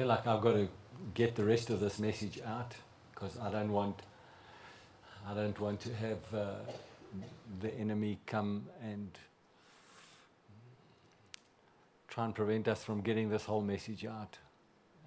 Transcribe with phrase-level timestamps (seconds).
[0.00, 0.66] Feel like I've got to
[1.12, 2.74] get the rest of this message out
[3.12, 4.00] because I don't want
[5.28, 6.54] I don't want to have uh,
[7.60, 9.10] the enemy come and
[12.08, 14.38] try and prevent us from getting this whole message out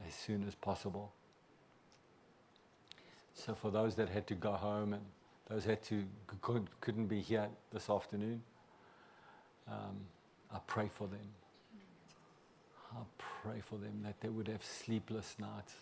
[0.08, 1.12] as soon as possible.
[3.34, 5.04] So, for those that had to go home and
[5.50, 6.04] those had to
[6.44, 8.44] could, couldn't be here this afternoon,
[9.68, 10.06] um,
[10.54, 11.43] I pray for them.
[12.96, 15.76] I pray for them that they would have sleepless nights.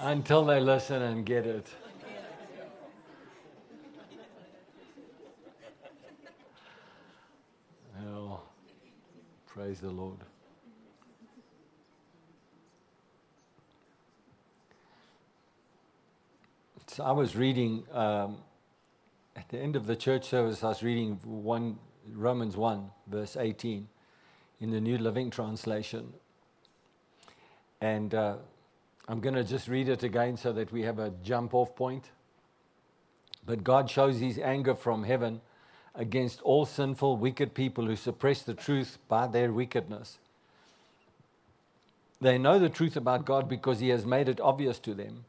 [0.00, 1.66] Until they listen and get it.
[9.54, 10.18] Praise the Lord.
[16.86, 18.36] So I was reading um,
[19.34, 20.62] at the end of the church service.
[20.62, 21.78] I was reading one
[22.12, 23.88] Romans one verse eighteen
[24.60, 26.12] in the New Living Translation,
[27.80, 28.36] and uh,
[29.08, 32.10] I'm going to just read it again so that we have a jump-off point.
[33.46, 35.40] But God shows His anger from heaven
[35.94, 40.18] against all sinful, wicked people who suppress the truth by their wickedness.
[42.20, 45.24] They know the truth about God because He has made it obvious to them.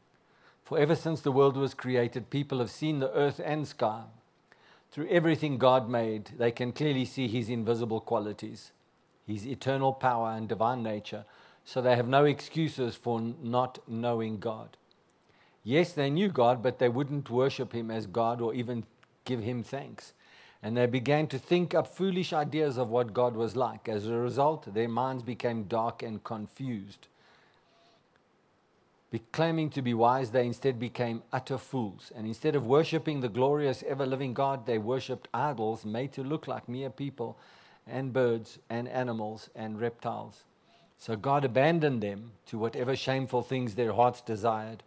[0.66, 4.02] For ever since the world was created, people have seen the earth and sky.
[4.90, 8.72] Through everything God made, they can clearly see His invisible qualities,
[9.28, 11.24] His eternal power and divine nature,
[11.64, 14.76] so they have no excuses for not knowing God.
[15.62, 18.82] Yes, they knew God, but they wouldn't worship Him as God or even
[19.24, 20.14] give Him thanks.
[20.64, 23.88] And they began to think up foolish ideas of what God was like.
[23.88, 27.06] As a result, their minds became dark and confused.
[29.10, 32.10] Be claiming to be wise, they instead became utter fools.
[32.14, 36.48] And instead of worshiping the glorious, ever living God, they worshipped idols made to look
[36.48, 37.38] like mere people
[37.86, 40.44] and birds and animals and reptiles.
[40.98, 44.82] So God abandoned them to whatever shameful things their hearts desired.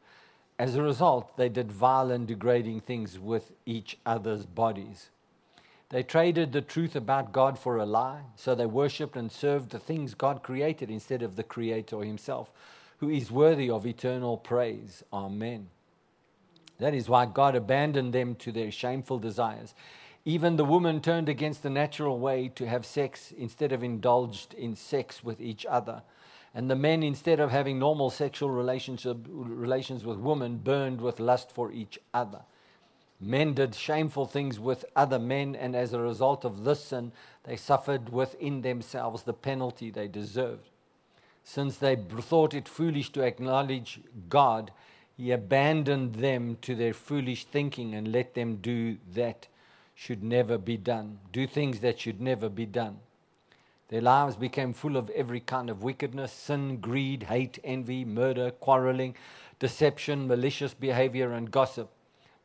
[0.58, 5.09] As a result, they did vile and degrading things with each other's bodies.
[5.90, 9.79] They traded the truth about God for a lie, so they worshipped and served the
[9.79, 12.52] things God created instead of the Creator Himself,
[13.00, 15.04] who is worthy of eternal praise.
[15.12, 15.68] Amen.
[16.80, 19.74] That is why God abandoned them to their shameful desires.
[20.26, 24.76] Even the woman turned against the natural way to have sex instead of indulged in
[24.76, 26.04] sex with each other.
[26.54, 31.52] And the men, instead of having normal sexual relationship, relations with women, burned with lust
[31.52, 32.42] for each other.
[33.22, 37.12] Men did shameful things with other men, and as a result of this sin,
[37.44, 40.70] they suffered within themselves the penalty they deserved.
[41.50, 44.70] Since they thought it foolish to acknowledge God,
[45.18, 49.48] He abandoned them to their foolish thinking and let them do that
[49.96, 53.00] should never be done, do things that should never be done.
[53.88, 59.16] Their lives became full of every kind of wickedness sin, greed, hate, envy, murder, quarreling,
[59.58, 61.90] deception, malicious behavior, and gossip.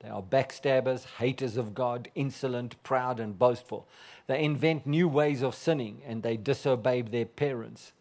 [0.01, 3.87] They are backstabbers, haters of God, insolent, proud, and boastful.
[4.29, 7.93] They invent new ways of sinning and they disobey their parents.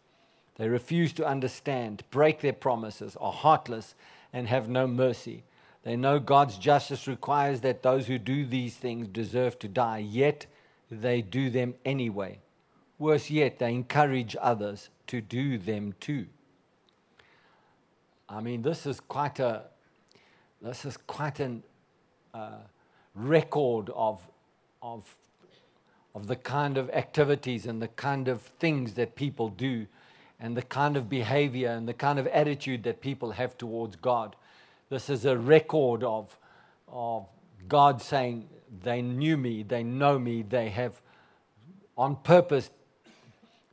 [0.56, 3.94] They refuse to understand, break their promises, are heartless,
[4.32, 5.44] and have no mercy.
[5.82, 10.46] They know God's justice requires that those who do these things deserve to die, yet
[10.90, 12.38] they do them anyway.
[12.98, 16.26] Worse yet, they encourage others to do them too.
[18.28, 19.64] I mean, this is quite a
[20.62, 21.62] this is quite an
[22.32, 22.56] uh,
[23.14, 24.22] record of,
[24.82, 25.14] of,
[26.14, 29.86] of the kind of activities and the kind of things that people do
[30.40, 34.36] and the kind of behavior and the kind of attitude that people have towards God.
[34.90, 36.36] This is a record of,
[36.88, 37.26] of
[37.68, 38.48] God saying,
[38.82, 41.00] They knew me, they know me, they have
[41.96, 42.70] on purpose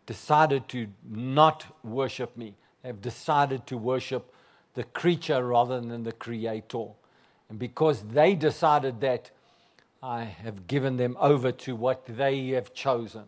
[0.06, 2.56] decided to not worship me.
[2.84, 4.34] They've decided to worship
[4.74, 6.88] the creature rather than the creator.
[7.50, 9.32] And because they decided that,
[10.04, 13.26] I have given them over to what they have chosen.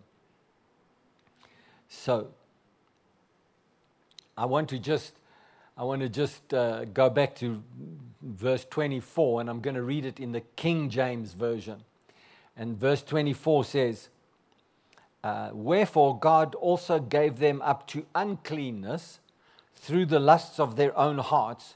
[1.88, 2.30] So,
[4.38, 5.14] I want to just,
[5.78, 7.62] I want to just uh, go back to
[8.22, 11.84] verse 24, and I'm going to read it in the King James version.
[12.58, 14.10] And verse 24 says,
[15.24, 19.20] uh, Wherefore God also gave them up to uncleanness
[19.76, 21.76] through the lusts of their own hearts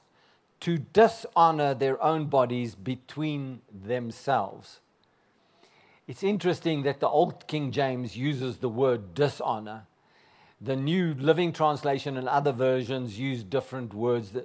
[0.62, 4.80] to dishonor their own bodies between themselves.
[6.08, 9.86] It's interesting that the Old King James uses the word dishonor.
[10.60, 14.32] The New Living Translation and other versions use different words.
[14.32, 14.44] The,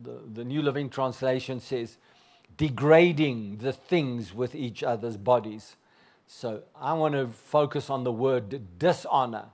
[0.00, 1.96] the, the New Living Translation says,
[2.56, 5.76] degrading the things with each other's bodies.
[6.26, 9.46] So I want to focus on the word dishonor.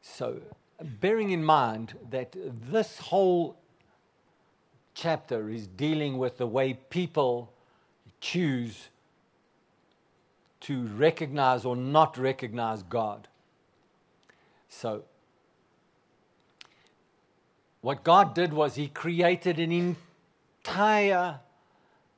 [0.00, 0.40] So,
[1.00, 2.34] bearing in mind that
[2.70, 3.56] this whole
[4.94, 7.52] chapter is dealing with the way people
[8.20, 8.88] choose
[10.60, 13.28] to recognize or not recognize God.
[14.74, 15.04] So,
[17.82, 19.70] what God did was He created an
[20.64, 21.40] entire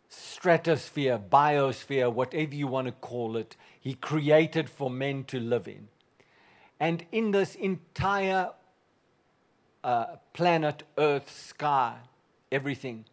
[0.09, 5.89] stratosphere, biosphere, whatever you want to call it, He created for men to live in.
[6.79, 8.51] And in this entire
[9.83, 11.97] uh, planet, earth, sky,
[12.53, 13.05] everything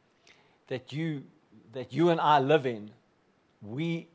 [0.68, 1.24] that you,
[1.74, 2.92] that you and I live in,
[3.62, 4.08] we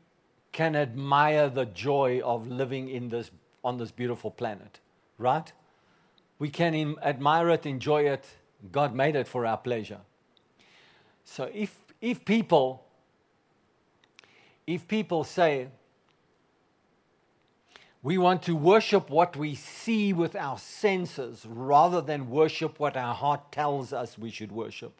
[0.51, 3.29] can admire the joy of living in this,
[3.63, 4.79] on this beautiful planet,
[5.17, 5.51] right?
[6.39, 8.25] We can admire it, enjoy it.
[8.71, 9.99] God made it for our pleasure.
[11.23, 12.83] So if, if people,
[14.65, 15.67] if people say,
[18.03, 23.13] we want to worship what we see with our senses rather than worship what our
[23.13, 24.93] heart tells us we should worship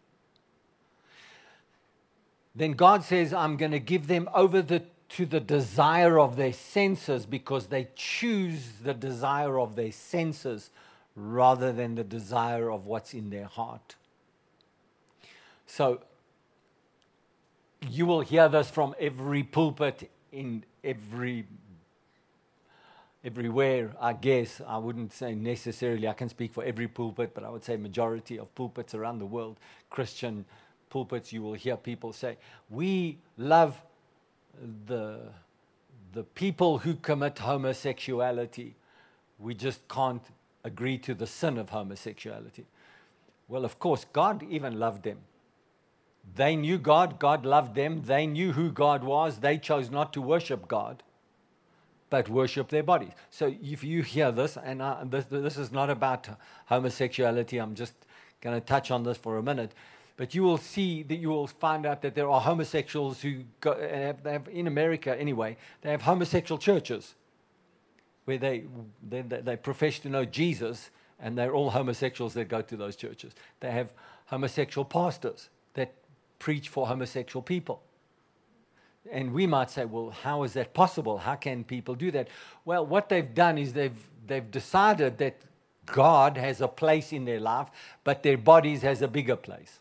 [2.58, 6.54] then God says, I'm going to give them over the, to the desire of their
[6.54, 10.70] senses because they choose the desire of their senses
[11.16, 13.96] rather than the desire of what's in their heart.
[15.66, 16.02] So,
[17.90, 21.46] you will hear this from every pulpit in every
[23.24, 27.50] everywhere i guess i wouldn't say necessarily i can speak for every pulpit but i
[27.50, 29.58] would say majority of pulpits around the world
[29.90, 30.46] christian
[30.90, 32.38] pulpits, you will hear people say,
[32.70, 33.80] We love
[34.86, 35.20] the,
[36.14, 38.76] the people who commit homosexuality.
[39.40, 40.24] We just can't
[40.64, 42.66] agree to the sin of homosexuality.
[43.48, 45.20] Well, of course, God even loved them.
[46.36, 50.22] They knew God, God loved them, they knew who God was, they chose not to
[50.22, 51.02] worship God,
[52.10, 53.14] but worship their bodies.
[53.30, 56.28] So if you hear this, and I, this, this is not about
[56.66, 57.94] homosexuality, I'm just
[58.42, 59.72] going to touch on this for a minute.
[60.18, 63.80] But you will see that you will find out that there are homosexuals who go,
[63.80, 67.14] have, have, in America anyway, they have homosexual churches
[68.26, 68.64] where they,
[69.08, 73.34] they, they profess to know Jesus and they're all homosexuals that go to those churches.
[73.60, 73.94] They have
[74.26, 75.94] homosexual pastors that
[76.40, 77.82] preach for homosexual people.
[79.12, 81.20] And we might say, well, how is that possible?
[81.20, 82.28] How can people do that?
[82.66, 85.38] Well, what they've done is they've, they've decided that
[85.86, 87.70] God has a place in their life,
[88.04, 89.80] but their bodies has a bigger place.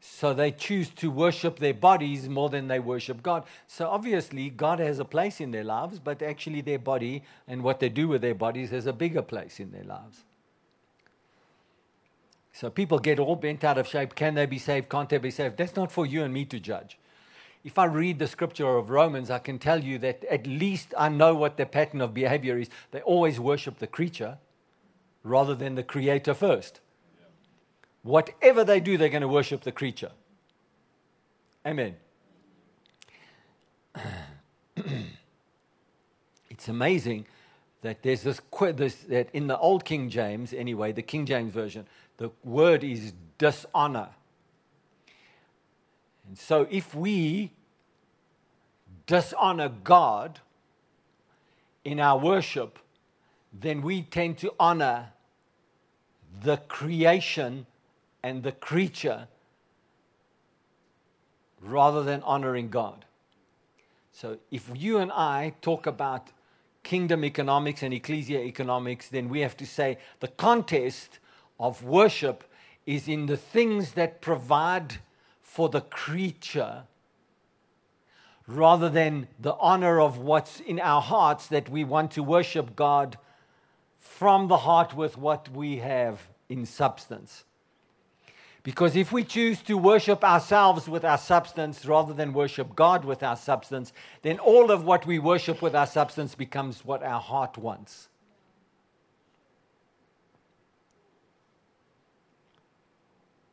[0.00, 3.44] So they choose to worship their bodies more than they worship God.
[3.66, 7.80] So obviously, God has a place in their lives, but actually, their body and what
[7.80, 10.24] they do with their bodies has a bigger place in their lives.
[12.52, 14.14] So people get all bent out of shape.
[14.14, 14.88] Can they be saved?
[14.88, 15.58] Can't they be saved?
[15.58, 16.98] That's not for you and me to judge.
[17.62, 21.10] If I read the scripture of Romans, I can tell you that at least I
[21.10, 22.70] know what their pattern of behavior is.
[22.90, 24.38] They always worship the creature
[25.22, 26.80] rather than the creator first.
[28.02, 30.12] Whatever they do, they're going to worship the creature.
[31.66, 31.96] Amen.
[36.48, 37.26] it's amazing
[37.82, 38.40] that there's this,
[38.74, 43.12] this, that in the old King James, anyway, the King James version, the word is
[43.38, 44.10] dishonor.
[46.26, 47.52] And so if we
[49.06, 50.40] dishonor God
[51.84, 52.78] in our worship,
[53.52, 55.08] then we tend to honor
[56.42, 57.66] the creation
[58.22, 59.28] and the creature
[61.60, 63.04] rather than honoring God.
[64.12, 66.28] So if you and I talk about
[66.82, 71.18] kingdom economics and ecclesia economics, then we have to say the contest
[71.58, 72.44] of worship
[72.86, 74.98] is in the things that provide
[75.42, 76.84] for the creature
[78.46, 83.16] rather than the honor of what's in our hearts that we want to worship God
[83.98, 87.44] from the heart with what we have in substance.
[88.62, 93.22] Because if we choose to worship ourselves with our substance rather than worship God with
[93.22, 97.56] our substance, then all of what we worship with our substance becomes what our heart
[97.56, 98.08] wants.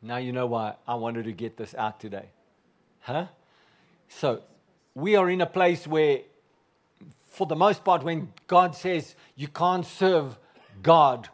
[0.01, 2.29] Now you know why I wanted to get this out today.
[3.01, 3.27] Huh?
[4.09, 4.41] So,
[4.93, 6.21] we are in a place where,
[7.29, 10.37] for the most part, when God says you can't serve
[10.81, 11.29] God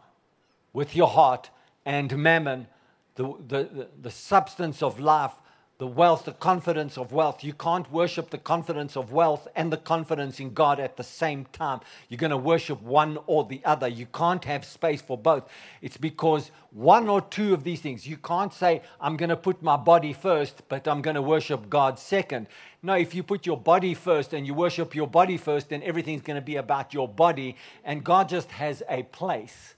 [0.74, 1.50] with your heart
[1.86, 2.68] and mammon,
[3.16, 5.34] the, the, the substance of life,
[5.80, 7.44] the wealth, the confidence of wealth.
[7.44, 11.46] You can't worship the confidence of wealth and the confidence in God at the same
[11.52, 11.82] time.
[12.08, 13.88] You're going to worship one or the other.
[13.88, 15.50] You can't have space for both.
[15.82, 19.62] It's because one or two of these things, you can't say, I'm going to put
[19.62, 22.48] my body first, but I'm going to worship God second.
[22.82, 26.22] No, if you put your body first and you worship your body first, then everything's
[26.22, 29.76] going to be about your body, and God just has a place.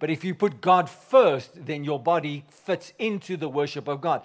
[0.00, 4.22] But if you put God first, then your body fits into the worship of God.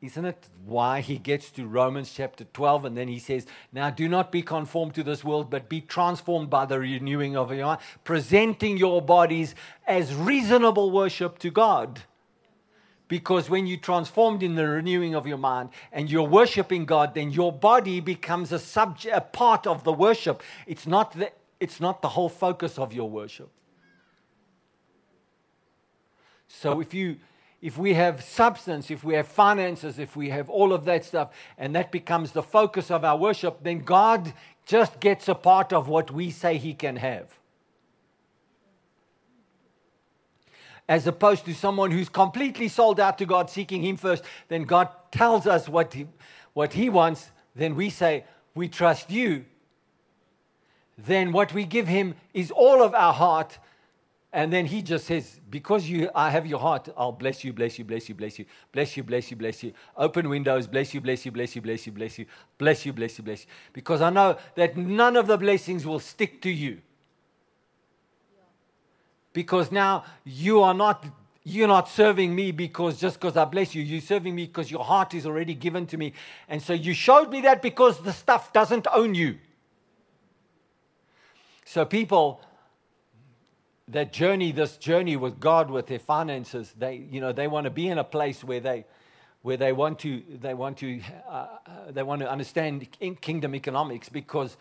[0.00, 4.06] Isn't it why he gets to Romans chapter 12 and then he says, Now do
[4.06, 7.80] not be conformed to this world, but be transformed by the renewing of your mind,
[8.04, 9.56] presenting your bodies
[9.88, 12.02] as reasonable worship to God.
[13.08, 17.32] Because when you're transformed in the renewing of your mind and you're worshiping God, then
[17.32, 20.42] your body becomes a, subject, a part of the worship.
[20.66, 23.50] It's not the, it's not the whole focus of your worship.
[26.48, 27.16] So if you
[27.60, 31.30] if we have substance, if we have finances, if we have all of that stuff,
[31.56, 34.32] and that becomes the focus of our worship, then God
[34.64, 37.36] just gets a part of what we say He can have.
[40.88, 44.88] As opposed to someone who's completely sold out to God, seeking Him first, then God
[45.10, 46.06] tells us what He,
[46.52, 48.24] what he wants, then we say,
[48.54, 49.44] We trust you.
[50.96, 53.58] Then what we give Him is all of our heart
[54.32, 57.78] and then he just says, Because you, I have your heart, I'll bless you, bless
[57.78, 59.72] you, bless you, bless you, bless you, bless you, bless you.
[59.96, 62.26] Open windows, bless you, bless you, bless you, bless you, bless you,
[62.58, 63.50] bless you, bless you, bless you.
[63.72, 66.82] Because I know that none of the blessings will stick to you.
[69.32, 71.06] Because now you are not
[71.44, 73.82] you're not serving me because just because I bless you.
[73.82, 76.12] You're serving me because your heart is already given to me.
[76.46, 79.38] And so you showed me that because the stuff doesn't own you.
[81.64, 82.42] So people
[83.88, 87.70] that journey, this journey with God, with their finances, they, you know, they want to
[87.70, 88.84] be in a place where they,
[89.42, 92.86] where they want to, they want to, uh, uh they want to understand
[93.20, 94.08] kingdom economics.
[94.08, 94.56] Because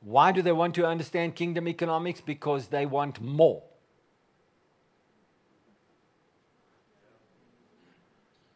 [0.00, 2.20] why do they want to understand kingdom economics?
[2.20, 3.62] Because they want more.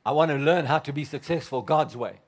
[0.04, 2.20] I want to learn how to be successful God's way.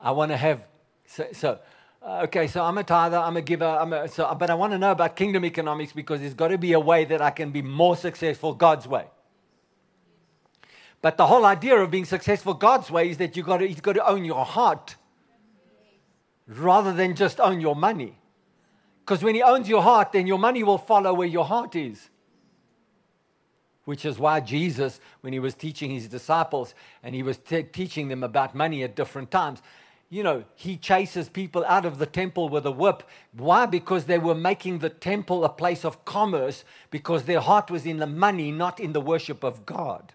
[0.00, 0.66] I want to have
[1.06, 1.58] so, so
[2.06, 4.72] uh, okay, so I'm a tither, I'm a giver, I'm a, so, but I want
[4.72, 7.50] to know about kingdom economics because there's got to be a way that I can
[7.50, 9.06] be more successful God's way.
[11.02, 13.82] But the whole idea of being successful God's way is that you've got to, you've
[13.82, 14.94] got to own your heart
[16.46, 18.16] rather than just own your money.
[19.00, 22.08] Because when He owns your heart, then your money will follow where your heart is.
[23.84, 27.38] Which is why Jesus, when He was teaching His disciples and He was
[27.72, 29.60] teaching them about money at different times,
[30.08, 33.02] you know, he chases people out of the temple with a whip.
[33.32, 33.66] Why?
[33.66, 37.98] Because they were making the temple a place of commerce because their heart was in
[37.98, 40.12] the money, not in the worship of God.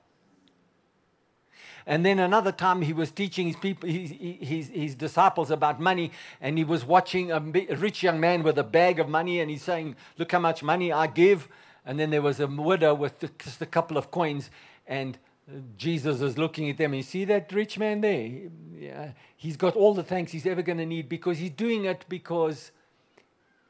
[1.85, 6.11] And then another time he was teaching his, people, his, his, his disciples about money,
[6.39, 9.63] and he was watching a rich young man with a bag of money, and he's
[9.63, 11.47] saying, Look how much money I give.
[11.85, 14.51] And then there was a widow with just a couple of coins,
[14.85, 15.17] and
[15.77, 16.93] Jesus is looking at them.
[16.93, 18.29] You see that rich man there?
[18.77, 22.05] Yeah, he's got all the thanks he's ever going to need because he's doing it
[22.07, 22.71] because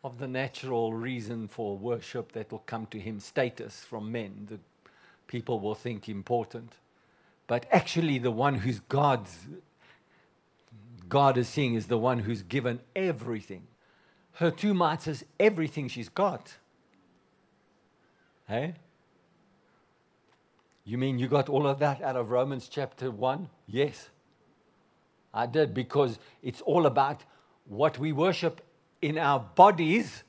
[0.03, 4.59] of the natural reason for worship that will come to him status from men that
[5.27, 6.73] people will think important.
[7.47, 9.47] But actually, the one who's God's
[11.09, 13.67] God is seeing is the one who's given everything.
[14.35, 16.55] Her two mites is everything she's got.
[18.47, 18.75] Hey?
[20.83, 23.49] You mean you got all of that out of Romans chapter 1?
[23.67, 24.09] Yes.
[25.33, 27.23] I did because it's all about
[27.65, 28.61] what we worship
[29.01, 30.23] in our bodies.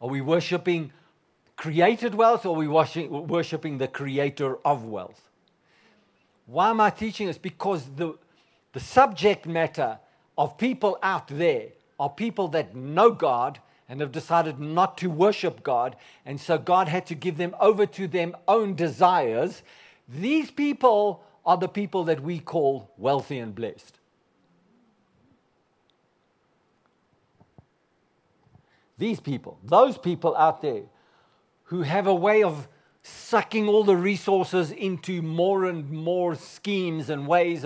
[0.00, 0.92] Are we worshiping
[1.56, 5.28] created wealth or are we worshiping the creator of wealth?
[6.46, 7.38] Why am I teaching this?
[7.38, 8.16] Because the,
[8.72, 9.98] the subject matter
[10.38, 15.62] of people out there are people that know God and have decided not to worship
[15.62, 15.96] God.
[16.24, 19.62] And so God had to give them over to their own desires.
[20.08, 23.98] These people are the people that we call wealthy and blessed.
[28.98, 30.84] These people, those people out there
[31.64, 32.66] who have a way of
[33.02, 37.64] sucking all the resources into more and more schemes and ways.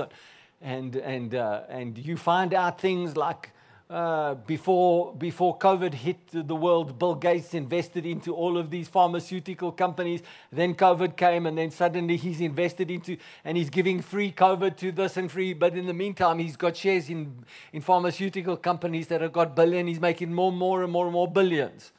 [0.60, 3.52] And, and, uh, and you find out things like
[3.90, 9.72] uh, before, before COVID hit the world, Bill Gates invested into all of these pharmaceutical
[9.72, 10.22] companies.
[10.52, 14.92] Then COVID came, and then suddenly he's invested into, and he's giving free COVID to
[14.92, 15.54] this and free.
[15.54, 19.88] But in the meantime, he's got shares in, in pharmaceutical companies that have got billion.
[19.88, 21.90] He's making more, more, and more and more billions.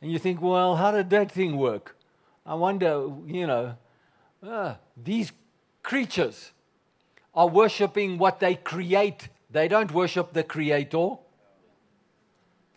[0.00, 1.96] And you think, well, how did that thing work?
[2.46, 3.74] I wonder, you know,
[4.40, 5.32] uh, these
[5.82, 6.52] creatures
[7.34, 11.16] are worshiping what they create they don't worship the Creator.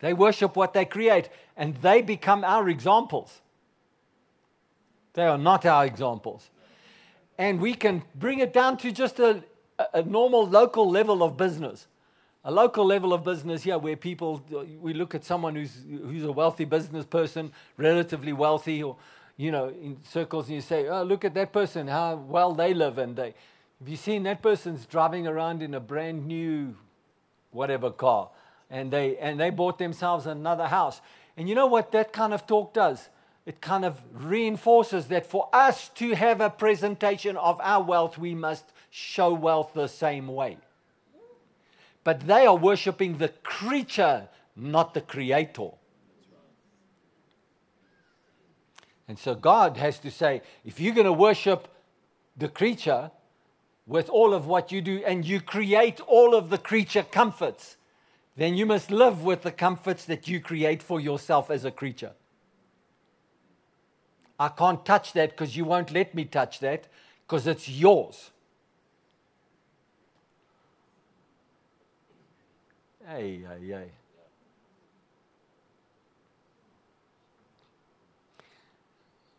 [0.00, 3.40] They worship what they create, and they become our examples.
[5.14, 6.50] They are not our examples.
[7.38, 9.44] And we can bring it down to just a,
[9.94, 11.86] a normal local level of business.
[12.44, 14.42] A local level of business here where people,
[14.80, 18.96] we look at someone who's, who's a wealthy business person, relatively wealthy, or,
[19.36, 22.74] you know, in circles, and you say, oh, look at that person, how well they
[22.74, 22.98] live.
[22.98, 23.34] And they,
[23.82, 26.76] have you seen that person's driving around in a brand new
[27.50, 28.30] whatever car?
[28.70, 31.00] And they, and they bought themselves another house.
[31.36, 33.08] And you know what that kind of talk does?
[33.44, 38.36] It kind of reinforces that for us to have a presentation of our wealth, we
[38.36, 40.58] must show wealth the same way.
[42.04, 45.70] But they are worshiping the creature, not the creator.
[49.08, 51.66] And so God has to say if you're going to worship
[52.36, 53.10] the creature,
[53.86, 57.76] with all of what you do and you create all of the creature comforts,
[58.36, 62.12] then you must live with the comforts that you create for yourself as a creature.
[64.38, 66.86] I can't touch that because you won't let me touch that
[67.26, 68.30] because it's yours.
[73.06, 73.90] Hey, hey, hey.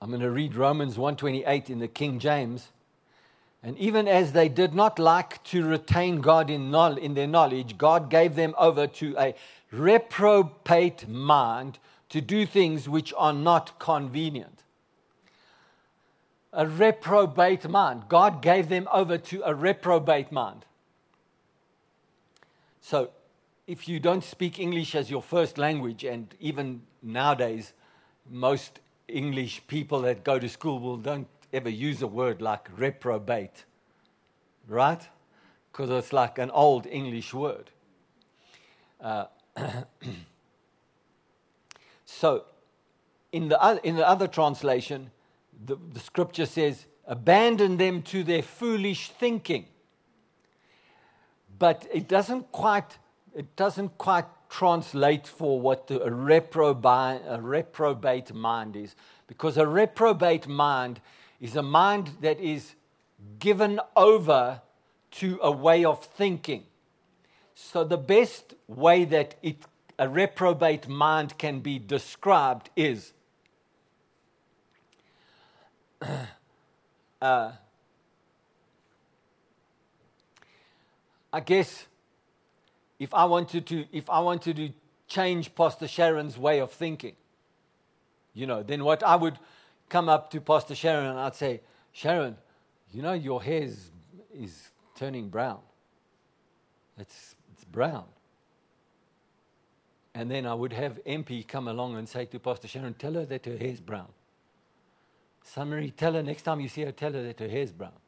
[0.02, 2.68] I'm going to read Romans 128 in the King James.
[3.64, 8.10] And even as they did not like to retain God in, in their knowledge, God
[8.10, 9.34] gave them over to a
[9.72, 11.80] reprobate mind
[12.10, 14.64] to do things which are not convenient.
[16.52, 18.04] A reprobate mind.
[18.10, 20.66] God gave them over to a reprobate mind.
[22.82, 23.12] So,
[23.66, 27.72] if you don't speak English as your first language, and even nowadays,
[28.30, 33.66] most English people that go to school will don't ever use a word like reprobate,
[34.68, 35.02] right?
[35.72, 37.70] Because it's like an old English word.
[39.00, 39.26] Uh,
[42.06, 42.46] so,
[43.32, 45.12] in the, in the other translation,
[45.66, 49.68] the, the scripture says, abandon them to their foolish thinking.
[51.60, 52.98] But it doesn't quite,
[53.36, 58.96] it doesn't quite translate for what the, a, reprobate, a reprobate mind is.
[59.28, 61.00] Because a reprobate mind
[61.44, 62.74] is a mind that is
[63.38, 64.62] given over
[65.12, 66.64] to a way of thinking.
[67.54, 69.58] So, the best way that it,
[70.00, 73.12] a reprobate mind can be described is
[77.22, 77.52] uh,
[81.34, 81.88] I guess
[83.00, 84.70] if I wanted to, if I wanted to
[85.10, 87.16] change Pastor Sharon's way of thinking,
[88.34, 89.38] you know, then what I would
[89.94, 92.36] come up to Pastor Sharon and I'd say, Sharon,
[92.92, 93.92] you know, your hair is,
[94.34, 95.60] is turning brown.
[96.98, 98.06] It's, it's brown.
[100.16, 103.26] And then I would have MP come along and say to Pastor Sharon, tell her
[103.28, 104.08] that her hair's brown.
[105.44, 108.00] Summary, tell her next time you see her, tell her that her hair's brown.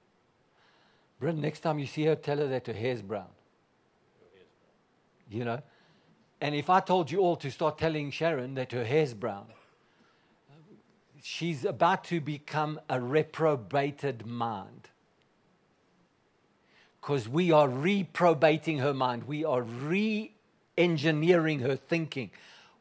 [1.19, 3.29] Bryn, next time you see her, tell her that her hair's brown.
[5.29, 5.61] You know?
[6.41, 9.45] And if I told you all to start telling Sharon that her hair's brown,
[11.25, 14.89] she's about to become a reprobated mind.
[17.01, 19.23] Because we are reprobating her mind.
[19.23, 20.31] We are re
[20.77, 22.29] engineering her thinking.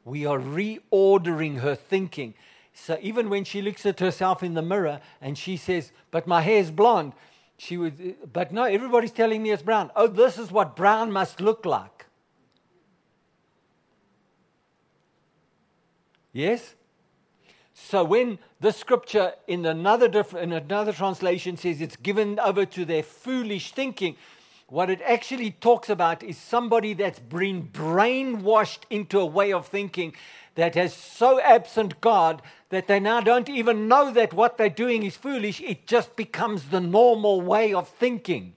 [0.04, 2.34] We are reordering her thinking.
[2.74, 6.42] So even when she looks at herself in the mirror and she says, But my
[6.42, 7.14] hair is blonde,
[7.56, 9.90] she would, but no, everybody's telling me it's brown.
[9.96, 12.04] Oh, this is what brown must look like.
[16.32, 16.74] Yes?
[17.86, 23.02] So when the scripture in another, in another translation says it's given over to their
[23.02, 24.16] foolish thinking,
[24.68, 30.14] what it actually talks about is somebody that's been brainwashed into a way of thinking
[30.54, 35.02] that has so absent God that they now don't even know that what they're doing
[35.02, 35.60] is foolish.
[35.60, 38.54] It just becomes the normal way of thinking.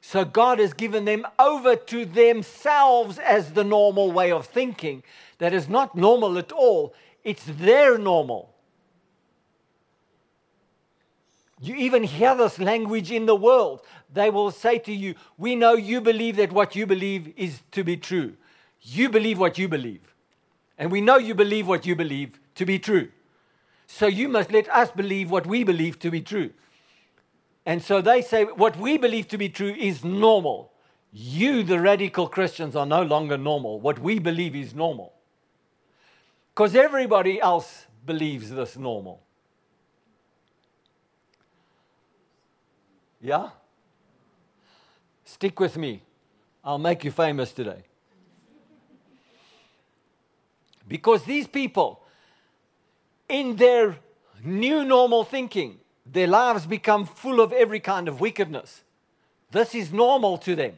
[0.00, 5.02] So God has given them over to themselves as the normal way of thinking
[5.38, 6.94] that is not normal at all.
[7.28, 8.54] It's their normal.
[11.60, 13.82] You even hear this language in the world.
[14.10, 17.84] They will say to you, We know you believe that what you believe is to
[17.84, 18.32] be true.
[18.80, 20.14] You believe what you believe.
[20.78, 23.10] And we know you believe what you believe to be true.
[23.86, 26.52] So you must let us believe what we believe to be true.
[27.66, 30.72] And so they say what we believe to be true is normal.
[31.12, 33.80] You, the radical Christians, are no longer normal.
[33.80, 35.17] What we believe is normal.
[36.58, 39.22] Because everybody else believes this normal.
[43.20, 43.50] Yeah?
[45.24, 46.02] Stick with me.
[46.64, 47.84] I'll make you famous today.
[50.88, 52.02] Because these people,
[53.28, 53.94] in their
[54.42, 58.82] new normal thinking, their lives become full of every kind of wickedness.
[59.52, 60.72] This is normal to them.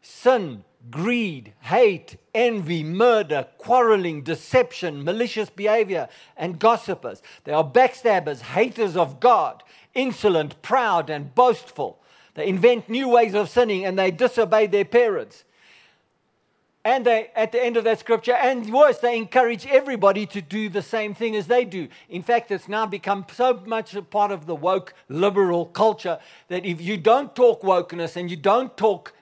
[0.00, 7.22] Sin, greed, hate, envy, murder, quarreling, deception, malicious behavior, and gossipers.
[7.44, 9.62] They are backstabbers, haters of God,
[9.94, 12.00] insolent, proud, and boastful.
[12.34, 15.44] They invent new ways of sinning and they disobey their parents.
[16.84, 20.68] And they, at the end of that scripture, and worse, they encourage everybody to do
[20.68, 21.86] the same thing as they do.
[22.08, 26.18] In fact, it's now become so much a part of the woke liberal culture
[26.48, 29.12] that if you don't talk wokeness and you don't talk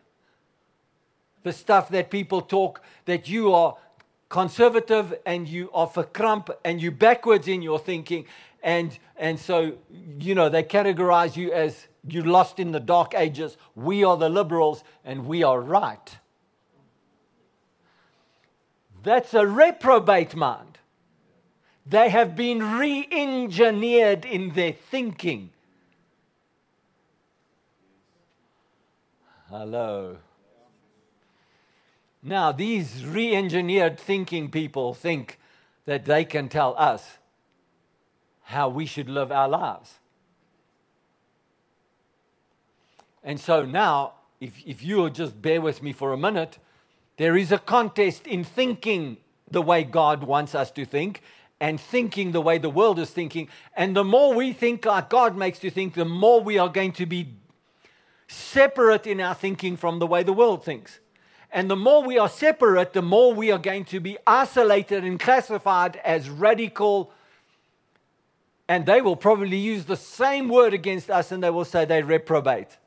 [1.43, 3.77] the stuff that people talk, that you are
[4.29, 8.27] conservative and you are for Trump and you backwards in your thinking.
[8.63, 9.75] And, and so,
[10.19, 13.57] you know, they categorize you as you lost in the dark ages.
[13.75, 16.17] We are the liberals and we are right.
[19.03, 20.79] That's a reprobate mind.
[21.87, 25.51] They have been re engineered in their thinking.
[29.49, 30.19] Hello.
[32.23, 35.39] Now, these re engineered thinking people think
[35.87, 37.19] that they can tell us
[38.43, 39.95] how we should live our lives.
[43.23, 46.59] And so now, if, if you'll just bear with me for a minute,
[47.17, 49.19] there is a contest in thinking
[49.51, 51.23] the way God wants us to think
[51.61, 53.49] and thinking the way the world is thinking.
[53.77, 56.93] And the more we think like God makes you think, the more we are going
[56.93, 57.35] to be
[58.27, 61.01] separate in our thinking from the way the world thinks.
[61.53, 65.19] And the more we are separate, the more we are going to be isolated and
[65.19, 67.13] classified as radical.
[68.69, 72.03] And they will probably use the same word against us and they will say they
[72.03, 72.79] reprobate.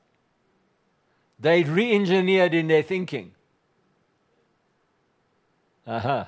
[1.39, 3.33] They re engineered in their thinking.
[5.85, 6.25] Uh huh.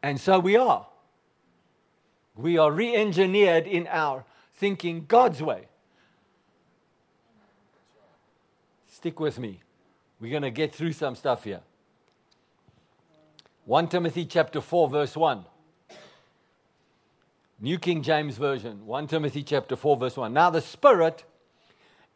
[0.00, 0.86] And so we are.
[2.36, 4.24] We are re engineered in our
[4.54, 5.66] thinking God's way.
[8.86, 9.61] Stick with me.
[10.22, 11.62] We're going to get through some stuff here.
[13.64, 15.44] 1 Timothy chapter 4 verse 1.
[17.60, 20.32] New King James Version, 1 Timothy chapter 4 verse 1.
[20.32, 21.24] Now the Spirit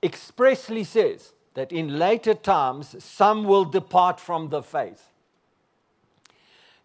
[0.04, 5.10] expressly says that in later times some will depart from the faith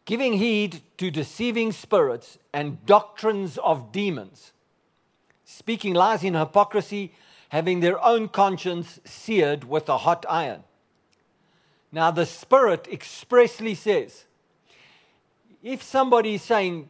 [0.06, 4.54] giving heed to deceiving spirits and doctrines of demons,
[5.46, 7.14] speaking lies in hypocrisy,
[7.50, 10.64] having their own conscience seared with a hot iron.
[11.92, 14.26] Now, the Spirit expressly says
[15.62, 16.90] if somebody is saying,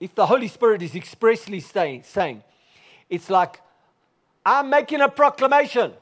[0.00, 2.42] if the Holy Spirit is expressly saying, saying,
[3.10, 3.60] it's like,
[4.46, 5.92] I'm making a proclamation.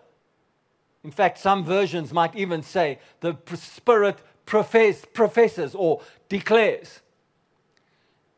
[1.05, 7.01] In fact, some versions might even say the Spirit profess, professes or declares.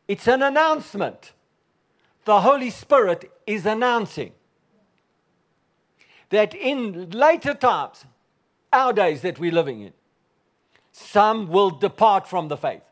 [0.07, 1.33] It's an announcement.
[2.25, 4.31] The Holy Spirit is announcing
[6.29, 8.05] that in later times,
[8.75, 9.93] our days that we're living in,
[10.91, 12.83] some will depart from the faith.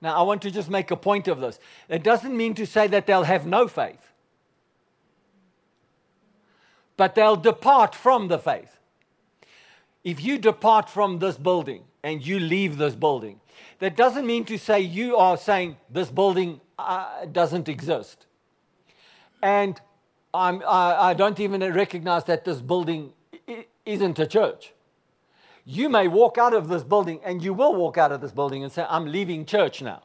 [0.00, 1.58] Now, I want to just make a point of this.
[1.88, 4.12] It doesn't mean to say that they'll have no faith,
[6.96, 8.74] but they'll depart from the faith
[10.04, 13.40] if you depart from this building and you leave this building,
[13.78, 18.26] that doesn't mean to say you are saying this building uh, doesn't exist.
[19.42, 19.80] And
[20.34, 23.12] I'm, I, I don't even recognize that this building
[23.86, 24.72] isn't a church.
[25.64, 28.62] You may walk out of this building, and you will walk out of this building
[28.62, 30.02] and say, I'm leaving church now.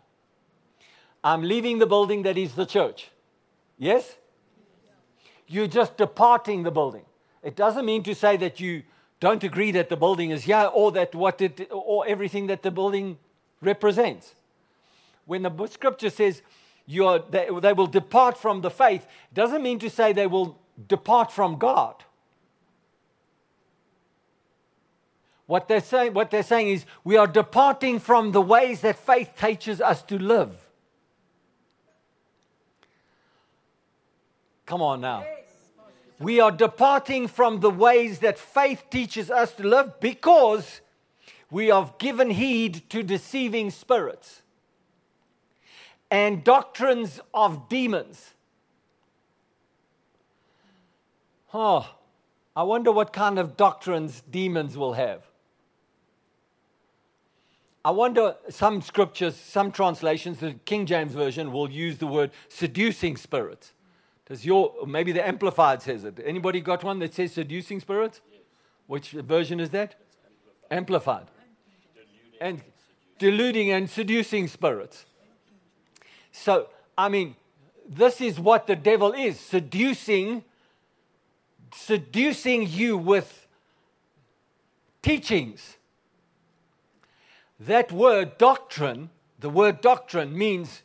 [1.23, 3.09] I'm leaving the building that is the church.
[3.77, 4.15] Yes?
[5.47, 7.03] You're just departing the building.
[7.43, 8.83] It doesn't mean to say that you
[9.19, 12.71] don't agree that the building is here or that what it or everything that the
[12.71, 13.17] building
[13.61, 14.35] represents.
[15.25, 16.41] When the scripture says
[16.85, 20.57] you are, they, they will depart from the faith, doesn't mean to say they will
[20.87, 21.95] depart from God.
[25.49, 29.33] What they're, saying, what they're saying is we are departing from the ways that faith
[29.35, 30.51] teaches us to live.
[34.67, 35.25] Come on now.
[36.19, 40.81] We are departing from the ways that faith teaches us to live because
[41.49, 44.43] we have given heed to deceiving spirits
[46.12, 48.35] and doctrines of demons.
[51.51, 51.89] Oh,
[52.55, 55.28] I wonder what kind of doctrines demons will have.
[57.89, 63.17] I wonder, some scriptures, some translations, the King James Version will use the word seducing
[63.17, 63.73] spirits.
[64.28, 66.19] Does your, maybe the Amplified says it.
[66.23, 68.21] Anybody got one that says seducing spirits?
[68.32, 68.41] Yes.
[68.86, 69.95] Which version is that?
[70.69, 71.30] Amplified.
[71.32, 71.32] amplified.
[71.95, 72.62] Deluding and
[73.17, 75.08] deluding and seducing spirits.
[76.32, 77.38] So, I mean,
[77.88, 80.43] this is what the devil is seducing,
[81.73, 83.47] seducing you with
[85.02, 85.78] teachings.
[87.60, 90.84] That word doctrine, the word doctrine means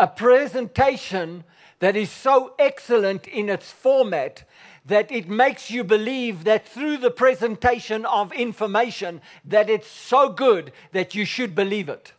[0.00, 1.44] a presentation
[1.78, 4.44] that is so excellent in its format
[4.84, 10.72] that it makes you believe that through the presentation of information that it's so good
[10.90, 12.12] that you should believe it.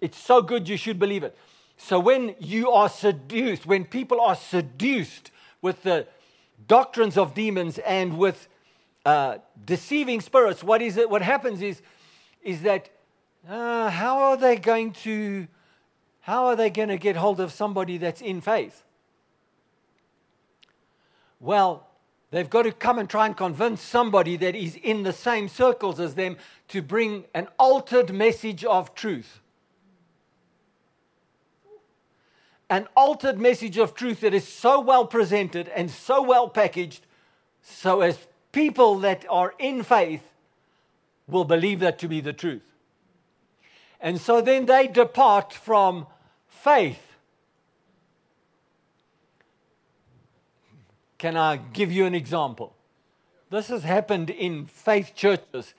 [0.00, 1.36] It's so good you should believe it.
[1.76, 6.06] So when you are seduced when people are seduced with the
[6.66, 8.48] doctrines of demons and with
[9.04, 11.82] uh, deceiving spirits what is it what happens is
[12.42, 12.90] is that
[13.48, 15.46] uh, how are they going to
[16.24, 18.82] how are they going to get hold of somebody that's in faith?
[21.38, 21.86] Well,
[22.30, 26.00] they've got to come and try and convince somebody that is in the same circles
[26.00, 29.42] as them to bring an altered message of truth.
[32.70, 37.06] An altered message of truth that is so well presented and so well packaged,
[37.62, 38.18] so as
[38.52, 40.22] people that are in faith
[41.26, 42.74] will believe that to be the truth.
[44.00, 46.06] And so then they depart from
[46.48, 47.16] faith.
[51.18, 52.74] Can I give you an example?
[53.50, 55.74] This has happened in faith churches.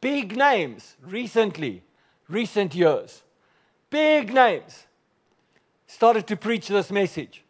[0.00, 1.82] Big names recently,
[2.28, 3.22] recent years.
[3.90, 4.86] Big names
[5.86, 7.44] started to preach this message.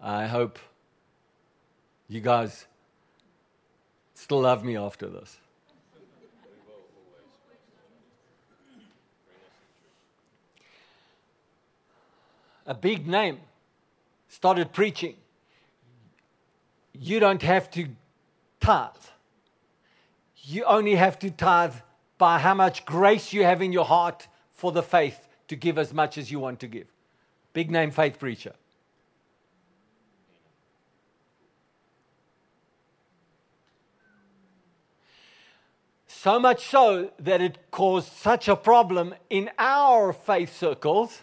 [0.00, 0.58] I hope
[2.08, 2.66] you guys
[4.14, 5.38] still love me after this.
[12.66, 13.38] a big name
[14.28, 15.16] started preaching,
[16.92, 17.88] you don't have to
[18.60, 18.90] tithe.
[20.44, 21.74] You only have to tithe
[22.18, 24.28] by how much grace you have in your heart
[24.62, 26.86] for the faith to give as much as you want to give.
[27.52, 28.52] Big name faith preacher.
[36.06, 41.22] So much so that it caused such a problem in our faith circles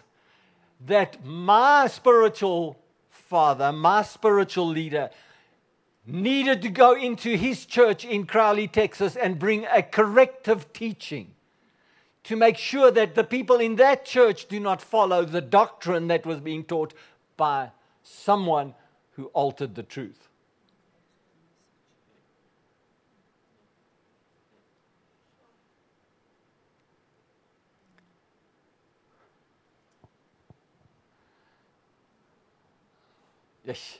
[0.85, 2.77] that my spiritual
[3.09, 5.11] father, my spiritual leader,
[6.05, 11.35] needed to go into his church in Crowley, Texas, and bring a corrective teaching
[12.29, 16.27] to make sure that the people in that church do not follow the doctrine that
[16.27, 16.93] was being taught
[17.37, 17.71] by
[18.03, 18.75] someone
[19.13, 20.29] who altered the truth.
[33.65, 33.97] Yes.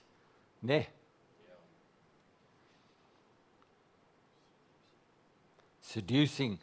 [0.62, 0.86] Nee.
[5.82, 6.60] Seducing,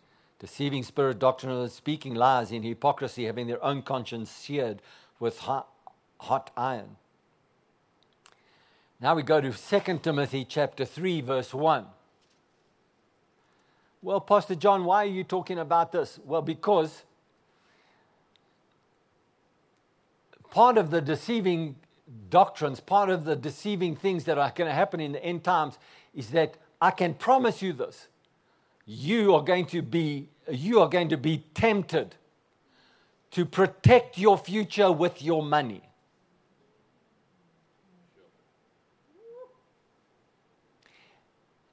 [0.46, 4.80] deceiving spirit, doctrinal, speaking lies in hypocrisy, having their own conscience seared
[5.18, 5.68] with hot,
[6.20, 6.94] hot iron.
[9.00, 11.84] Now we go to 2 Timothy chapter 3 verse 1.
[14.02, 16.20] Well, Pastor John, why are you talking about this?
[16.24, 17.02] Well, because
[20.52, 21.74] part of the deceiving
[22.30, 25.76] doctrines, part of the deceiving things that are going to happen in the end times
[26.14, 28.06] is that I can promise you this.
[28.84, 32.14] You are going to be you are going to be tempted
[33.32, 35.82] to protect your future with your money.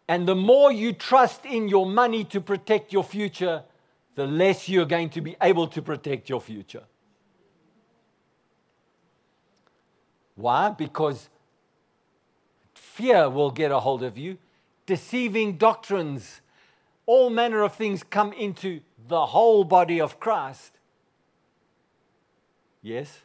[0.08, 3.64] And the more you trust in your money to protect your future,
[4.16, 6.84] the less you're going to be able to protect your future.
[10.36, 10.70] Why?
[10.70, 11.30] Because
[12.74, 14.38] fear will get a hold of you,
[14.86, 16.42] deceiving doctrines,
[17.06, 20.72] all manner of things come into the whole body of Christ.
[22.82, 23.20] Yes?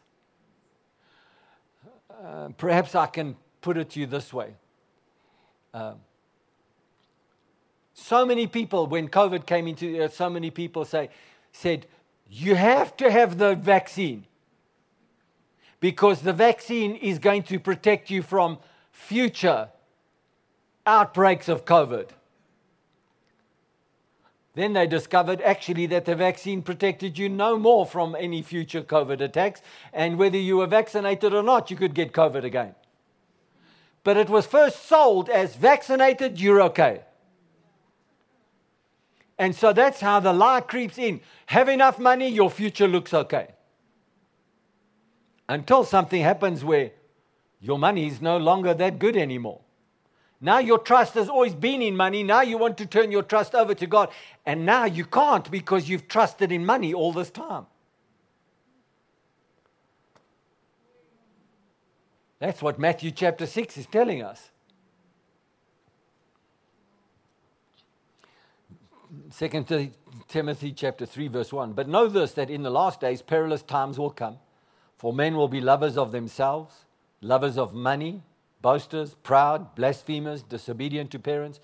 [2.10, 4.54] Uh, perhaps I can put it to you this way.
[5.72, 5.94] Uh,
[7.94, 11.10] so many people, when COVID came into the earth, so many people say,
[11.52, 11.86] said,
[12.28, 14.24] You have to have the vaccine
[15.80, 18.58] because the vaccine is going to protect you from
[18.90, 19.68] future
[20.86, 22.10] outbreaks of COVID.
[24.58, 29.20] Then they discovered actually that the vaccine protected you no more from any future COVID
[29.20, 32.74] attacks, and whether you were vaccinated or not, you could get COVID again.
[34.02, 37.02] But it was first sold as vaccinated, you're okay.
[39.38, 41.20] And so that's how the lie creeps in.
[41.46, 43.54] Have enough money, your future looks okay.
[45.48, 46.90] Until something happens where
[47.60, 49.60] your money is no longer that good anymore.
[50.40, 52.22] Now your trust has always been in money.
[52.22, 54.11] Now you want to turn your trust over to God.
[54.46, 57.66] And now you can't because you've trusted in money all this time.
[62.38, 64.51] That's what Matthew chapter 6 is telling us.
[69.37, 69.92] 2
[70.29, 71.72] Timothy chapter 3 verse 1.
[71.72, 74.38] But know this that in the last days perilous times will come,
[74.96, 76.85] for men will be lovers of themselves,
[77.20, 78.22] lovers of money,
[78.62, 81.60] boasters, proud, blasphemers, disobedient to parents,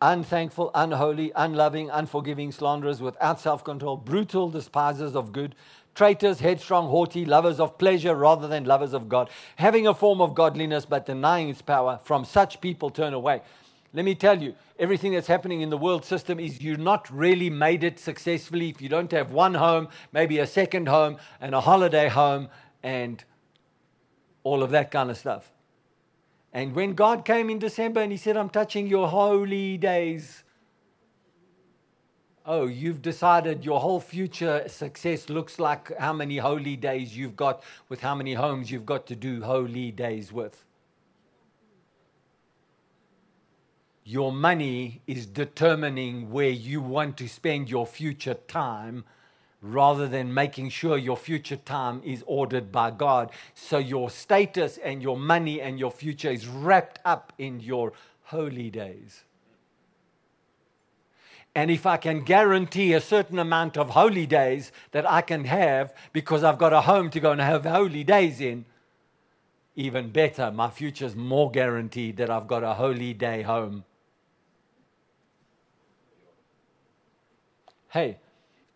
[0.00, 5.54] unthankful, unholy, unloving, unforgiving, slanderers, without self control, brutal, despisers of good,
[5.94, 10.34] traitors, headstrong, haughty, lovers of pleasure rather than lovers of God, having a form of
[10.34, 12.00] godliness but denying its power.
[12.04, 13.42] From such people turn away.
[13.92, 17.50] Let me tell you, everything that's happening in the world system is you're not really
[17.50, 21.60] made it successfully if you don't have one home, maybe a second home, and a
[21.60, 22.48] holiday home,
[22.84, 23.24] and
[24.44, 25.50] all of that kind of stuff.
[26.52, 30.42] And when God came in December and He said, I'm touching your holy days,
[32.44, 37.62] oh, you've decided your whole future success looks like how many holy days you've got
[37.88, 40.64] with how many homes you've got to do holy days with.
[44.02, 49.04] Your money is determining where you want to spend your future time
[49.62, 53.30] rather than making sure your future time is ordered by God.
[53.54, 57.92] So your status and your money and your future is wrapped up in your
[58.24, 59.24] holy days.
[61.54, 65.92] And if I can guarantee a certain amount of holy days that I can have
[66.12, 68.64] because I've got a home to go and have holy days in,
[69.74, 73.84] even better, my future's more guaranteed that I've got a holy day home.
[77.88, 78.18] Hey,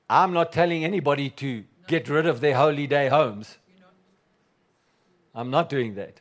[0.09, 3.59] I'm not telling anybody to get rid of their holy day homes.
[5.35, 6.21] I'm not doing that.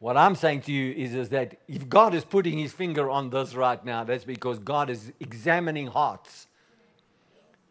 [0.00, 3.30] What I'm saying to you is, is that if God is putting his finger on
[3.30, 6.46] this right now, that's because God is examining hearts.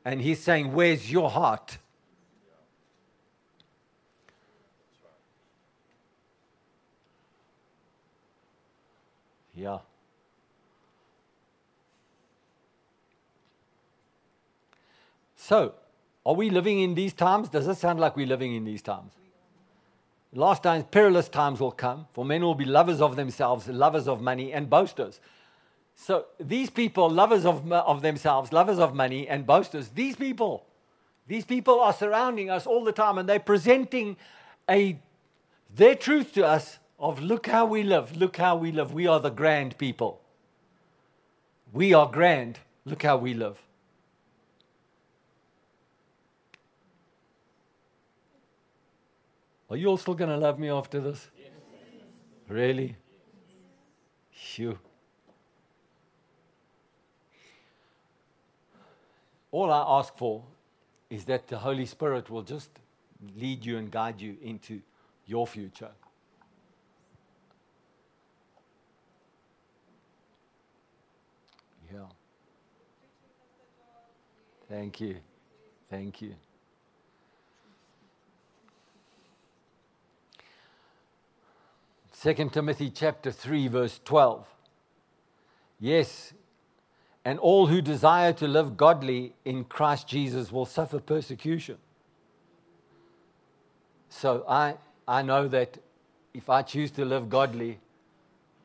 [0.04, 1.78] And he's saying, Where's your heart?
[9.56, 9.80] Yeah.
[15.48, 15.76] So,
[16.26, 17.48] are we living in these times?
[17.48, 19.14] Does it sound like we're living in these times?
[20.34, 24.20] Last times, perilous times will come, for men will be lovers of themselves, lovers of
[24.20, 25.22] money, and boasters.
[25.96, 30.66] So, these people, lovers of, of themselves, lovers of money, and boasters, these people,
[31.28, 34.18] these people are surrounding us all the time and they're presenting
[34.70, 35.00] a,
[35.74, 38.94] their truth to us of look how we live, look how we live.
[38.94, 40.20] We are the grand people.
[41.72, 42.60] We are grand.
[42.84, 43.62] Look how we live.
[49.70, 51.28] Are you all still going to love me after this?
[51.38, 51.52] Yes.
[52.48, 52.96] Really?
[54.32, 54.80] Phew.
[59.52, 60.44] All I ask for
[61.10, 62.70] is that the Holy Spirit will just
[63.36, 64.82] lead you and guide you into
[65.26, 65.92] your future.
[71.94, 72.00] Yeah.
[74.70, 75.18] Thank you.
[75.90, 76.36] Thank you.
[82.22, 84.48] 2 Timothy chapter 3 verse 12.
[85.80, 86.34] Yes,
[87.24, 91.78] and all who desire to live godly in Christ Jesus will suffer persecution.
[94.10, 94.76] So I,
[95.08, 95.78] I know that
[96.34, 97.80] if I choose to live godly,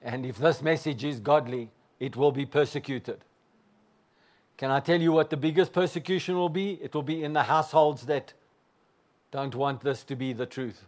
[0.00, 3.18] and if this message is godly, it will be persecuted.
[4.56, 6.78] Can I tell you what the biggest persecution will be?
[6.82, 8.32] It will be in the households that
[9.30, 10.84] don't want this to be the truth.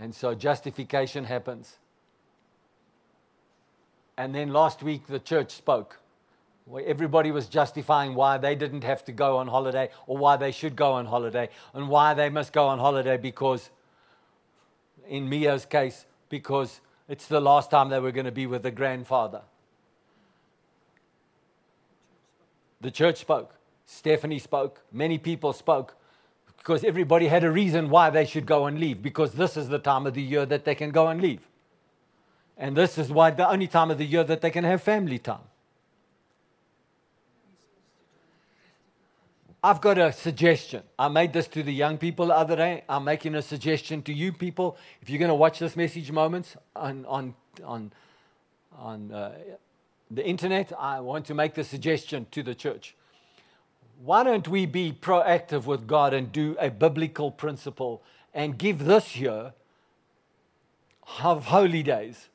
[0.00, 1.76] And so justification happens.
[4.16, 6.00] And then last week, the church spoke.
[6.64, 10.52] Where everybody was justifying why they didn't have to go on holiday or why they
[10.52, 13.70] should go on holiday and why they must go on holiday because,
[15.08, 18.70] in Mia's case, because it's the last time they were going to be with the
[18.70, 19.42] grandfather.
[22.80, 23.54] The church spoke.
[23.84, 24.80] Stephanie spoke.
[24.92, 25.96] Many people spoke
[26.60, 29.78] because everybody had a reason why they should go and leave because this is the
[29.78, 31.48] time of the year that they can go and leave.
[32.58, 35.18] And this is why the only time of the year that they can have family
[35.18, 35.40] time.
[39.64, 40.82] I've got a suggestion.
[40.98, 42.84] I made this to the young people the other day.
[42.90, 44.76] I'm making a suggestion to you people.
[45.00, 47.34] If you're going to watch this message moments on, on,
[47.64, 47.90] on,
[48.78, 49.32] on uh,
[50.10, 52.94] the internet, I want to make the suggestion to the church.
[54.02, 59.16] Why don't we be proactive with God and do a biblical principle and give this
[59.16, 59.52] year
[61.22, 62.28] of holy days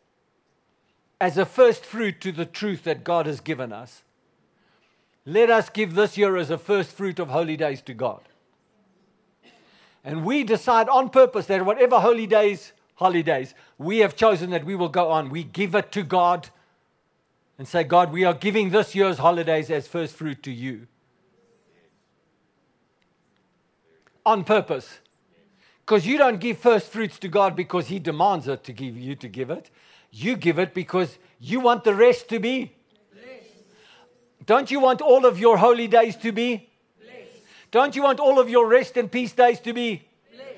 [1.20, 4.03] as a first fruit to the truth that God has given us?
[5.26, 8.22] Let us give this year as a first fruit of holy days to God.
[10.03, 14.76] And we decide on purpose that whatever holy days, holidays, we have chosen that we
[14.76, 15.32] will go on.
[15.32, 16.49] We give it to God
[17.57, 20.86] and say, God, we are giving this year's holidays as first fruit to you.
[24.26, 24.99] On purpose.
[25.86, 29.15] Because you don't give first fruits to God because He demands it to give you
[29.15, 29.69] to give it.
[30.11, 32.76] You give it because you want the rest to be
[34.45, 36.69] don't you want all of your holy days to be?
[36.99, 37.43] Blessed.
[37.71, 40.07] Don't you want all of your rest and peace days to be?
[40.32, 40.49] Blessed.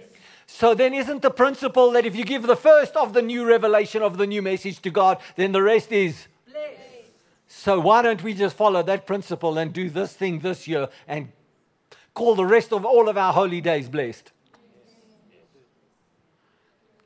[0.45, 4.01] So then, isn't the principle that if you give the first of the new revelation
[4.01, 6.27] of the new message to God, then the rest is?
[6.51, 6.79] Blessed.
[7.47, 11.31] So why don't we just follow that principle and do this thing this year and
[12.17, 14.31] call the rest of all of our holy days blessed?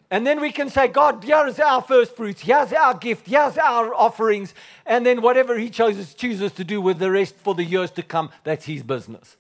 [0.10, 3.94] And then we can say, God, here's our first fruits, here's our gift, here's our
[3.94, 4.54] offerings.
[4.86, 8.04] And then whatever He chooses, chooses to do with the rest for the years to
[8.04, 9.36] come, that's His business.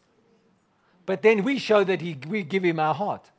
[1.05, 3.29] But then we show that he, we give Him our heart.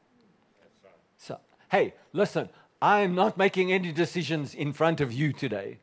[1.16, 1.39] So,
[1.70, 2.49] hey, listen,
[2.83, 5.78] I'm not making any decisions in front of you today.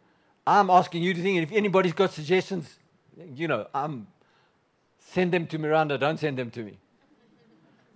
[0.45, 2.77] I'm asking you to think, if anybody's got suggestions,
[3.35, 4.07] you know, I'm,
[5.11, 6.77] send them to Miranda, don't send them to me.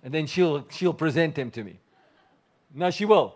[0.04, 1.80] And then she'll, she'll present them to me.
[2.74, 3.36] No, she will.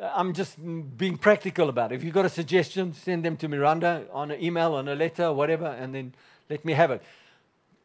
[0.00, 0.56] I'm just
[0.96, 1.96] being practical about it.
[1.96, 5.32] If you've got a suggestion, send them to Miranda on an email, on a letter,
[5.32, 6.14] whatever, and then
[6.50, 7.02] let me have it.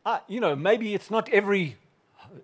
[0.06, 1.78] Uh, you know, maybe it's not every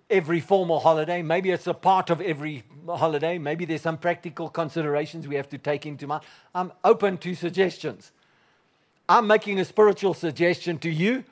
[0.08, 1.20] every formal holiday.
[1.20, 3.36] Maybe it's a part of every holiday.
[3.38, 6.24] Maybe there's some practical considerations we have to take into mind.
[6.54, 8.12] I'm open to suggestions.
[9.08, 11.24] I'm making a spiritual suggestion to you.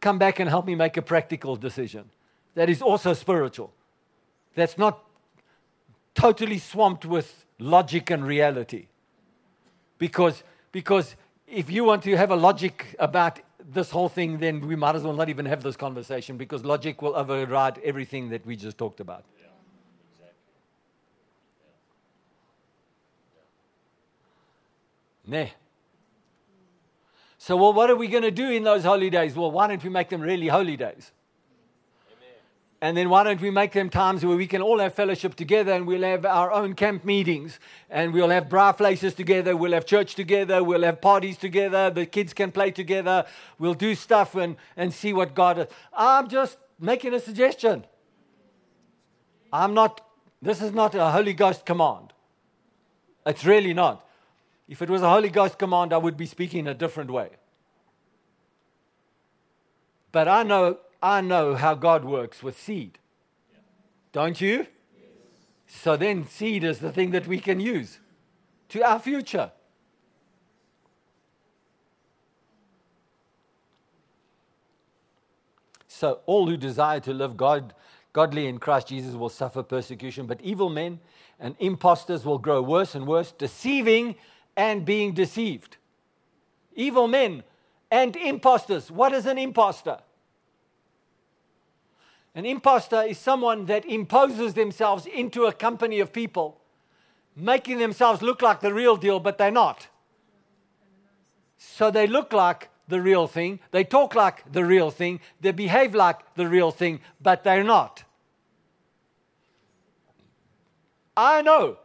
[0.00, 2.10] Come back and help me make a practical decision.
[2.54, 3.72] That is also spiritual.
[4.54, 5.04] That's not
[6.14, 8.86] totally swamped with logic and reality.
[9.98, 10.42] Because,
[10.72, 13.40] because if you want to have a logic about
[13.72, 17.02] this whole thing, then we might as well not even have this conversation because logic
[17.02, 19.24] will override everything that we just talked about.
[19.40, 19.46] Yeah,
[20.12, 20.34] exactly.
[25.30, 25.44] yeah.
[25.44, 25.50] Nah.
[27.38, 29.36] So, well, what are we going to do in those holy days?
[29.36, 31.12] Well, why don't we make them really holy days?
[32.80, 35.72] And then why don't we make them times where we can all have fellowship together
[35.72, 37.58] and we'll have our own camp meetings
[37.90, 42.06] and we'll have bra places together, we'll have church together, we'll have parties together, the
[42.06, 43.24] kids can play together,
[43.58, 45.56] we'll do stuff and, and see what God.
[45.56, 45.66] Does.
[45.92, 47.84] I'm just making a suggestion.
[49.52, 50.00] I'm not,
[50.40, 52.12] this is not a Holy Ghost command.
[53.26, 54.07] It's really not.
[54.68, 57.30] If it was a Holy Ghost command, I would be speaking a different way.
[60.12, 62.98] But I know I know how God works with seed.
[64.12, 64.66] Don't you?
[65.66, 68.00] So then, seed is the thing that we can use
[68.70, 69.52] to our future.
[75.86, 77.74] So, all who desire to live God,
[78.12, 81.00] godly in Christ Jesus will suffer persecution, but evil men
[81.38, 84.14] and impostors will grow worse and worse, deceiving
[84.58, 85.76] and being deceived.
[86.74, 87.44] Evil men
[87.90, 88.90] and impostors.
[88.90, 89.98] What is an impostor?
[92.34, 96.60] An impostor is someone that imposes themselves into a company of people,
[97.34, 99.86] making themselves look like the real deal, but they're not.
[101.56, 105.94] So they look like the real thing, they talk like the real thing, they behave
[105.94, 108.02] like the real thing, but they're not.
[111.16, 111.78] I know.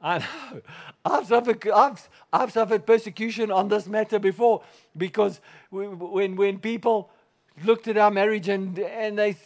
[0.00, 0.60] I know.
[1.04, 4.62] I've suffered, I've, I've suffered persecution on this matter before
[4.96, 5.40] because
[5.70, 7.10] when, when people
[7.64, 9.36] looked at our marriage and, and they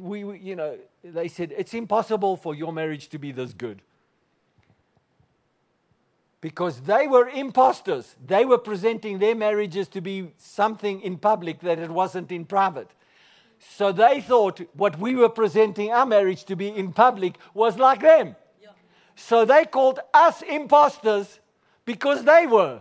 [0.00, 3.82] we, you know, they said, it's impossible for your marriage to be this good.
[6.40, 8.14] Because they were imposters.
[8.24, 12.90] They were presenting their marriages to be something in public that it wasn't in private.
[13.58, 18.00] So they thought what we were presenting our marriage to be in public was like
[18.00, 18.36] them.
[19.20, 21.40] So they called us imposters
[21.84, 22.80] because they were.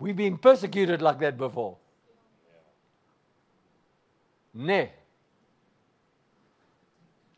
[0.00, 1.76] We've been persecuted like that before.
[4.52, 4.90] Ne.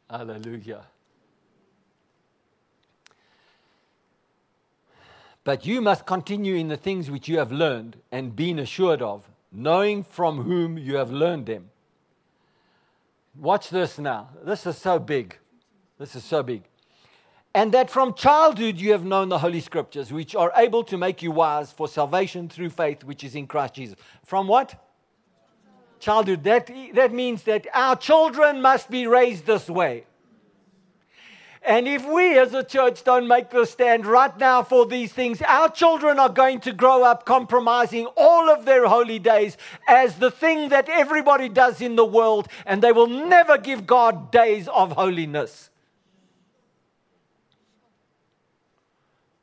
[0.09, 0.87] Hallelujah.
[5.45, 9.29] But you must continue in the things which you have learned and been assured of,
[9.53, 11.71] knowing from whom you have learned them.
[13.39, 14.31] Watch this now.
[14.45, 15.39] This is so big.
[15.99, 16.65] This is so big.
[17.55, 21.23] And that from childhood you have known the Holy Scriptures, which are able to make
[21.23, 23.97] you wise for salvation through faith, which is in Christ Jesus.
[24.25, 24.75] From what?
[26.01, 26.43] Childhood.
[26.45, 30.05] That, that means that our children must be raised this way.
[31.69, 35.43] And if we as a church don't make the stand right now for these things,
[35.43, 40.31] our children are going to grow up compromising all of their holy days as the
[40.31, 44.93] thing that everybody does in the world, and they will never give God days of
[44.93, 45.69] holiness.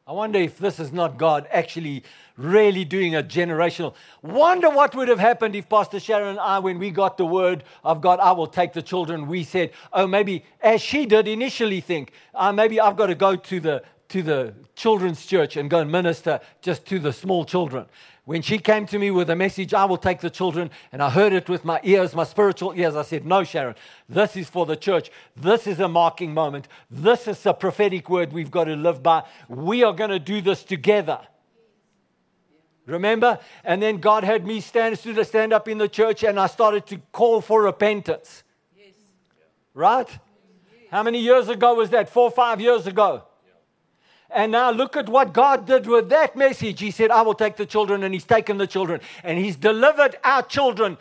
[0.08, 2.04] I wonder if this is not God actually
[2.38, 3.94] really doing a generational.
[4.22, 7.64] Wonder what would have happened if Pastor Sharon and I, when we got the word
[7.84, 11.82] of God, I will take the children, we said, oh, maybe as she did initially
[11.82, 15.80] think, uh, maybe I've got to go to the, to the children's church and go
[15.80, 17.86] and minister just to the small children
[18.26, 21.12] when she came to me with a message, I will take the children, and I
[21.12, 23.76] heard it with my ears, my spiritual ears, I said, No, Sharon,
[24.10, 25.12] this is for the church.
[25.36, 26.68] This is a marking moment.
[26.90, 29.24] This is a prophetic word we've got to live by.
[29.48, 31.20] We are going to do this together.
[32.86, 33.40] Remember?
[33.64, 36.86] And then God had me stand, to stand up in the church, and I started
[36.88, 38.44] to call for repentance.
[38.78, 38.94] Yes.
[39.74, 40.08] Right?
[40.08, 40.20] Yes.
[40.92, 42.10] How many years ago was that?
[42.10, 43.24] Four, five years ago.
[44.30, 46.80] And now look at what God did with that message.
[46.80, 50.18] He said, I will take the children, and He's taken the children, and He's delivered
[50.24, 50.98] our children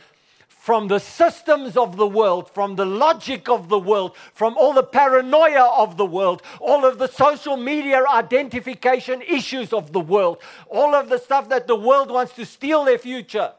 [0.65, 4.83] from the systems of the world, from the logic of the world, from all the
[4.83, 10.39] paranoia of the world, all of the social media identification issues of the world,
[10.71, 13.53] all of the stuff that the world wants to steal their future.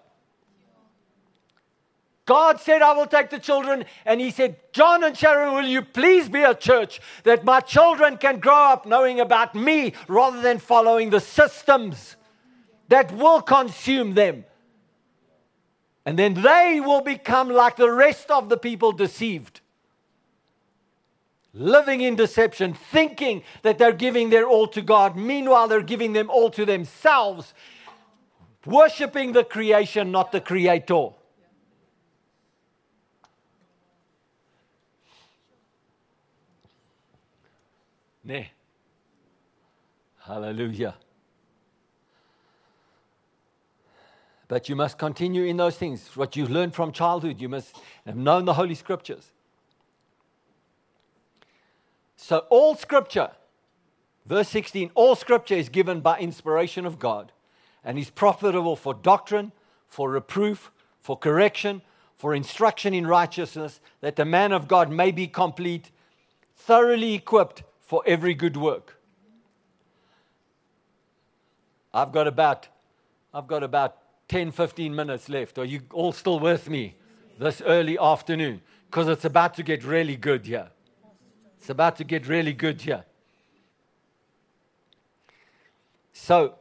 [2.25, 3.85] God said, I will take the children.
[4.03, 8.17] And He said, John and Sharon, will you please be a church that my children
[8.17, 12.15] can grow up knowing about me rather than following the systems
[12.87, 14.43] that will consume them?
[16.05, 19.61] And then they will become like the rest of the people deceived.
[21.53, 25.15] Living in deception, thinking that they're giving their all to God.
[25.15, 27.53] Meanwhile, they're giving them all to themselves,
[28.65, 31.09] worshiping the creation, not the creator.
[38.23, 38.49] Nee.
[40.19, 40.95] Hallelujah.
[44.47, 46.15] But you must continue in those things.
[46.15, 47.75] What you've learned from childhood, you must
[48.05, 49.31] have known the Holy Scriptures.
[52.15, 53.31] So, all Scripture,
[54.25, 57.31] verse 16, all Scripture is given by inspiration of God
[57.83, 59.51] and is profitable for doctrine,
[59.87, 60.71] for reproof,
[61.01, 61.81] for correction,
[62.17, 65.91] for instruction in righteousness, that the man of God may be complete,
[66.55, 68.97] thoroughly equipped for every good work.
[71.93, 72.67] I've got about,
[73.33, 73.97] I've got about
[74.27, 75.57] 10, 15 minutes left.
[75.57, 76.95] Are you all still with me
[77.39, 78.61] this early afternoon?
[78.89, 80.69] Because it's about to get really good here.
[81.57, 83.05] It's about to get really good here.
[86.13, 86.55] So,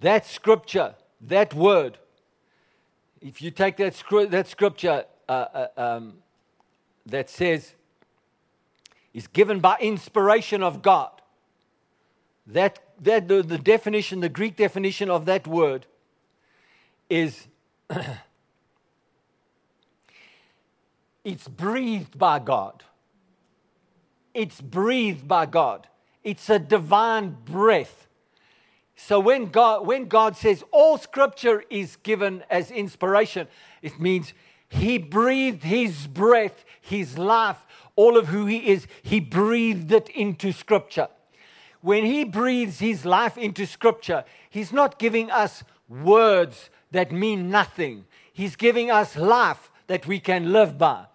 [0.00, 1.98] that scripture, that word,
[3.20, 6.14] if you take that, that scripture uh, uh, um,
[7.04, 7.74] that says,
[9.12, 11.15] is given by inspiration of God,
[12.46, 15.86] that, that the, the definition, the Greek definition of that word
[17.10, 17.48] is
[21.24, 22.84] it's breathed by God.
[24.32, 25.88] It's breathed by God.
[26.22, 28.06] It's a divine breath.
[28.96, 33.48] So when God, when God says all scripture is given as inspiration,
[33.82, 34.32] it means
[34.68, 40.52] He breathed His breath, His life, all of who He is, He breathed it into
[40.52, 41.08] scripture
[41.86, 48.06] when he breathes his life into scripture, he's not giving us words that mean nothing.
[48.32, 51.06] He's giving us life that we can live by.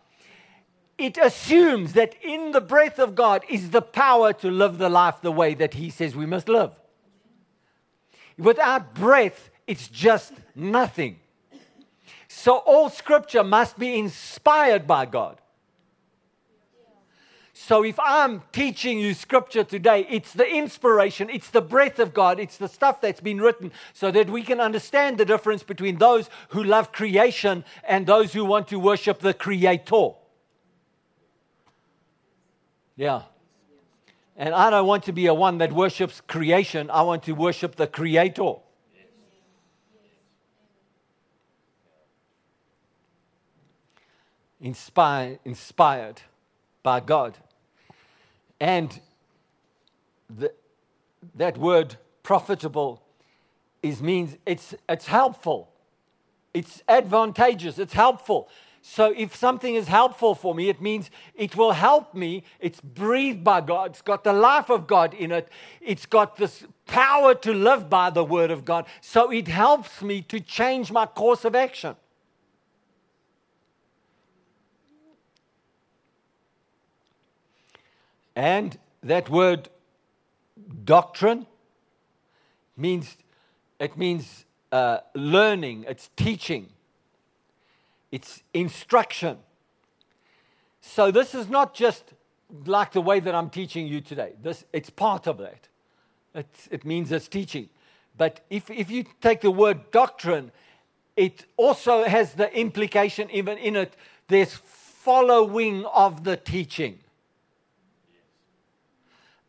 [0.97, 5.19] It assumes that in the breath of God is the power to live the life
[5.21, 6.71] the way that he says we must live.
[8.37, 11.19] Without breath, it's just nothing.
[12.29, 15.41] So all scripture must be inspired by God.
[17.63, 22.39] So if I'm teaching you scripture today, it's the inspiration, it's the breath of God,
[22.39, 26.27] it's the stuff that's been written so that we can understand the difference between those
[26.49, 30.09] who love creation and those who want to worship the creator.
[32.95, 33.21] Yeah.
[34.35, 36.89] And I don't want to be a one that worships creation.
[36.89, 38.53] I want to worship the creator.
[44.59, 46.23] Inspired, inspired
[46.81, 47.37] by God.
[48.61, 49.01] And
[50.29, 50.53] the,
[51.33, 53.01] that word profitable
[53.81, 55.71] is means it's, it's helpful.
[56.53, 57.79] It's advantageous.
[57.79, 58.49] It's helpful.
[58.83, 62.43] So if something is helpful for me, it means it will help me.
[62.59, 63.91] It's breathed by God.
[63.91, 65.49] It's got the life of God in it.
[65.81, 68.85] It's got this power to live by the word of God.
[69.01, 71.95] So it helps me to change my course of action.
[78.35, 79.69] And that word
[80.83, 81.45] doctrine
[82.77, 83.17] means
[83.79, 86.69] it means uh, learning, it's teaching,
[88.11, 89.37] it's instruction.
[90.81, 92.13] So this is not just
[92.65, 94.33] like the way that I'm teaching you today.
[94.41, 95.67] This, it's part of that.
[96.35, 97.69] It's, it means it's teaching.
[98.17, 100.51] But if, if you take the word doctrine,
[101.15, 103.95] it also has the implication, even in it,
[104.27, 106.99] there's following of the teaching.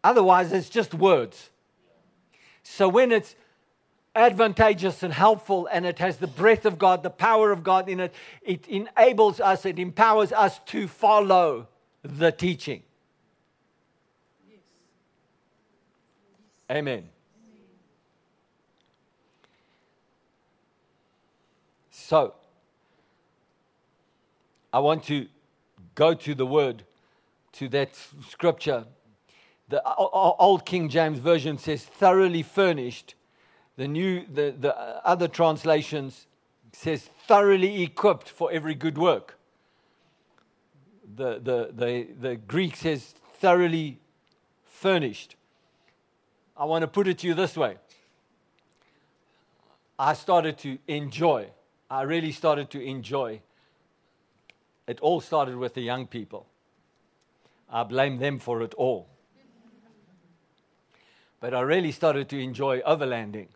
[0.04, 1.50] Otherwise, it's just words.
[2.62, 3.34] So when it's
[4.14, 8.00] advantageous and helpful and it has the breath of God, the power of God in
[8.00, 11.68] it, it enables us, it empowers us to follow
[12.02, 12.82] the teaching.
[14.48, 14.58] Yes.
[16.70, 17.08] Amen.
[21.90, 22.34] So,
[24.72, 25.28] I want to
[25.94, 26.84] go to the word,
[27.52, 27.96] to that
[28.28, 28.84] scripture
[29.72, 33.14] the old King James Version says thoroughly furnished.
[33.76, 36.26] The new, the, the other translations
[36.74, 39.38] says thoroughly equipped for every good work.
[41.16, 43.98] The, the, the, the Greek says thoroughly
[44.66, 45.36] furnished.
[46.54, 47.78] I want to put it to you this way.
[49.98, 51.48] I started to enjoy,
[51.90, 53.40] I really started to enjoy.
[54.86, 56.46] It all started with the young people.
[57.70, 59.08] I blame them for it all.
[61.42, 63.48] But I really started to enjoy overlanding.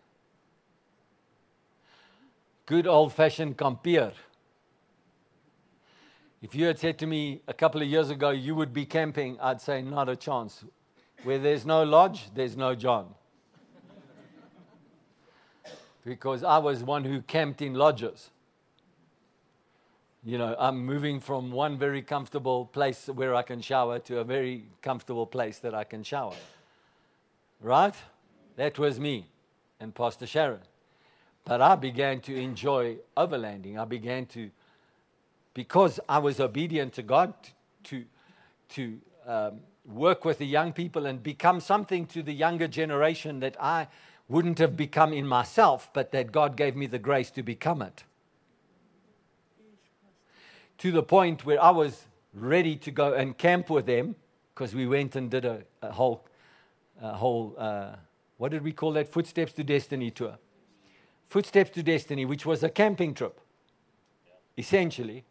[2.65, 4.11] Good old fashioned kampeer.
[6.41, 9.39] If you had said to me a couple of years ago you would be camping,
[9.39, 10.65] I'd say not a chance.
[11.23, 13.15] Where there's no lodge, there's no John.
[16.03, 18.31] because I was one who camped in lodges.
[20.25, 24.25] You know, I'm moving from one very comfortable place where I can shower to a
[24.25, 26.35] very comfortable place that I can shower.
[27.61, 27.95] Right?
[28.55, 29.27] That was me
[29.79, 30.61] and Pastor Sharon.
[31.45, 33.77] But I began to enjoy overlanding.
[33.77, 34.49] I began to,
[35.53, 37.33] because I was obedient to God,
[37.85, 38.03] to,
[38.69, 43.55] to um, work with the young people and become something to the younger generation that
[43.59, 43.87] I
[44.27, 48.03] wouldn't have become in myself, but that God gave me the grace to become it.
[50.79, 54.15] To the point where I was ready to go and camp with them,
[54.53, 56.25] because we went and did a, a whole
[57.01, 57.95] uh, whole, uh,
[58.37, 59.07] what did we call that?
[59.07, 60.37] Footsteps to Destiny tour.
[61.25, 63.39] Footsteps to Destiny, which was a camping trip,
[64.57, 65.25] essentially.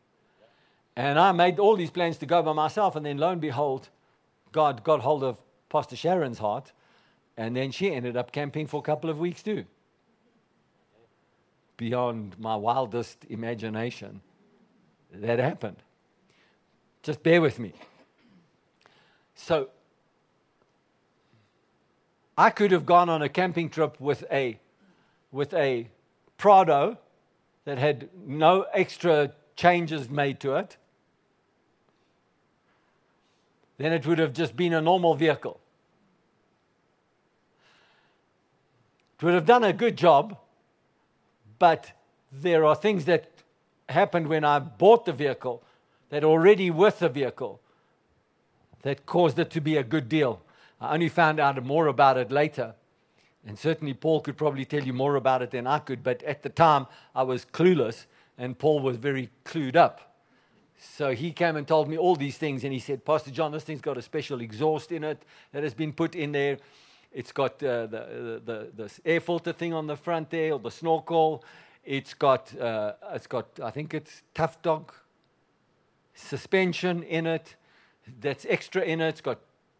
[0.95, 3.89] And I made all these plans to go by myself, and then lo and behold,
[4.53, 5.39] God got hold of
[5.69, 6.73] Pastor Sharon's heart,
[7.37, 9.65] and then she ended up camping for a couple of weeks too.
[11.77, 14.23] Beyond my wildest imagination,
[15.13, 15.77] that happened.
[17.03, 17.73] Just bear with me.
[19.35, 19.69] So,
[22.39, 24.59] I could have gone on a camping trip with a,
[25.33, 25.89] with a
[26.37, 26.99] Prado
[27.65, 30.77] that had no extra changes made to it.
[33.79, 35.61] Then it would have just been a normal vehicle.
[39.19, 40.37] It would have done a good job,
[41.59, 41.93] but
[42.31, 43.31] there are things that
[43.89, 45.63] happened when I bought the vehicle
[46.11, 47.61] that already with the vehicle
[48.83, 50.43] that caused it to be a good deal.
[50.81, 52.75] I only found out more about it later.
[53.47, 56.43] And certainly, Paul could probably tell you more about it than I could, but at
[56.43, 58.07] the time, I was clueless,
[58.37, 60.17] and Paul was very clued up.
[60.79, 63.63] So he came and told me all these things, and he said, Pastor John, this
[63.63, 65.23] thing's got a special exhaust in it
[65.53, 66.59] that has been put in there.
[67.13, 70.71] It's got uh, the, the, the, air filter thing on the front there, or the
[70.71, 71.45] snorkel.
[71.85, 74.93] It's got, uh, it's got, I think it's Tough Dog
[76.17, 77.55] suspension in it.
[78.21, 79.09] That's extra in it.
[79.09, 79.39] It's got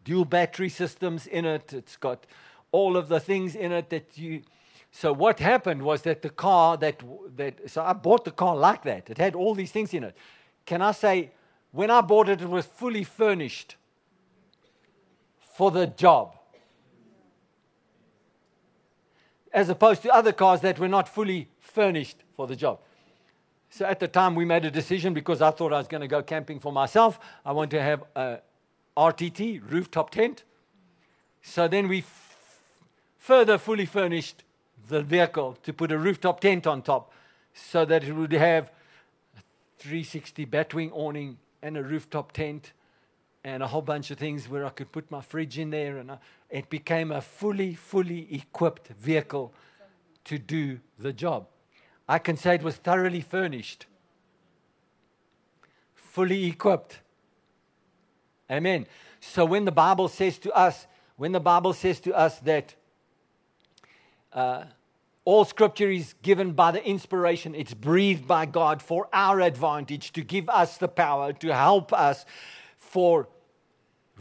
[0.09, 1.73] dual battery systems in it.
[1.73, 2.19] It's got
[2.71, 4.41] all of the things in it that you.
[4.91, 6.97] So what happened was that the car that
[7.35, 9.09] that so I bought the car like that.
[9.09, 10.15] It had all these things in it.
[10.65, 11.31] Can I say,
[11.71, 13.75] when I bought it, it was fully furnished.
[15.57, 16.35] for the job.
[19.51, 22.79] As opposed to other cars that were not fully furnished for the job.
[23.71, 26.07] So at the time, we made a decision because I thought I was going to
[26.07, 27.19] go camping for myself.
[27.43, 28.39] I want to have a
[28.97, 30.43] RTT, rooftop tent.
[31.41, 32.59] So then we f-
[33.19, 34.43] further fully furnished
[34.89, 37.13] the vehicle to put a rooftop tent on top
[37.53, 38.71] so that it would have
[39.37, 39.41] a
[39.77, 42.73] 360 batwing awning and a rooftop tent
[43.43, 45.97] and a whole bunch of things where I could put my fridge in there.
[45.97, 46.17] And I,
[46.49, 49.53] it became a fully, fully equipped vehicle
[50.25, 51.47] to do the job.
[52.09, 53.85] I can say it was thoroughly furnished,
[55.93, 56.99] fully equipped.
[58.51, 58.87] Amen.
[59.19, 60.87] So when the Bible says to us,
[61.17, 62.75] when the Bible says to us that
[64.31, 64.65] uh,
[65.25, 70.21] all scripture is given by the inspiration, it's breathed by God for our advantage, to
[70.21, 72.25] give us the power, to help us
[72.77, 73.27] for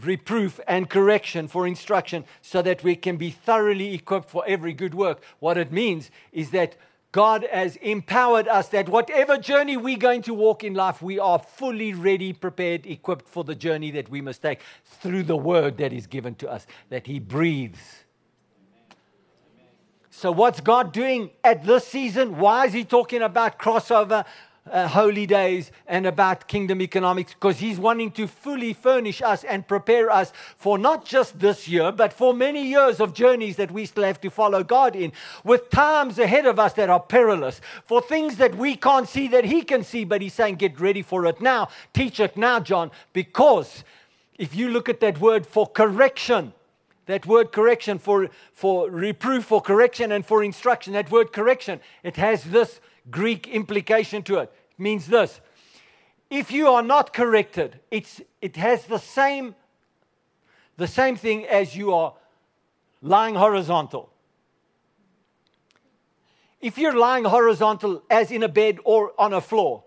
[0.03, 4.95] reproof and correction, for instruction, so that we can be thoroughly equipped for every good
[4.95, 5.22] work.
[5.39, 6.77] What it means is that
[7.16, 11.38] God has empowered us that whatever journey we're going to walk in life, we are
[11.38, 15.94] fully ready, prepared, equipped for the journey that we must take through the word that
[15.94, 18.04] is given to us, that He breathes.
[20.10, 22.36] So, what's God doing at this season?
[22.36, 24.26] Why is He talking about crossover?
[24.70, 29.66] Uh, holy days and about kingdom economics because he's wanting to fully furnish us and
[29.66, 33.86] prepare us for not just this year, but for many years of journeys that we
[33.86, 35.12] still have to follow God in,
[35.44, 39.44] with times ahead of us that are perilous, for things that we can't see that
[39.44, 41.68] he can see, but he's saying, Get ready for it now.
[41.92, 43.84] Teach it now, John, because
[44.38, 46.52] if you look at that word for correction,
[47.06, 52.16] that word correction for, for reproof, for correction, and for instruction, that word correction, it
[52.16, 52.80] has this
[53.11, 54.52] Greek implication to it.
[54.70, 55.40] It means this
[56.30, 59.54] if you are not corrected, it's, it has the same,
[60.76, 62.14] the same thing as you are
[63.00, 64.11] lying horizontal.
[66.61, 69.84] If you're lying horizontal, as in a bed or on a floor,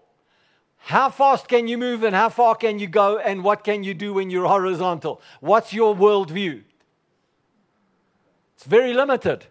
[0.77, 3.93] how fast can you move and how far can you go and what can you
[3.93, 5.21] do when you're horizontal?
[5.41, 6.63] What's your worldview?
[8.55, 9.45] It's very limited.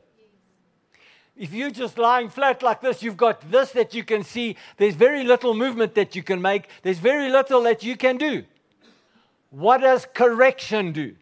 [1.39, 4.57] If you're just lying flat like this, you've got this that you can see.
[4.77, 8.45] There's very little movement that you can make, there's very little that you can do.
[9.51, 11.15] What does correction do?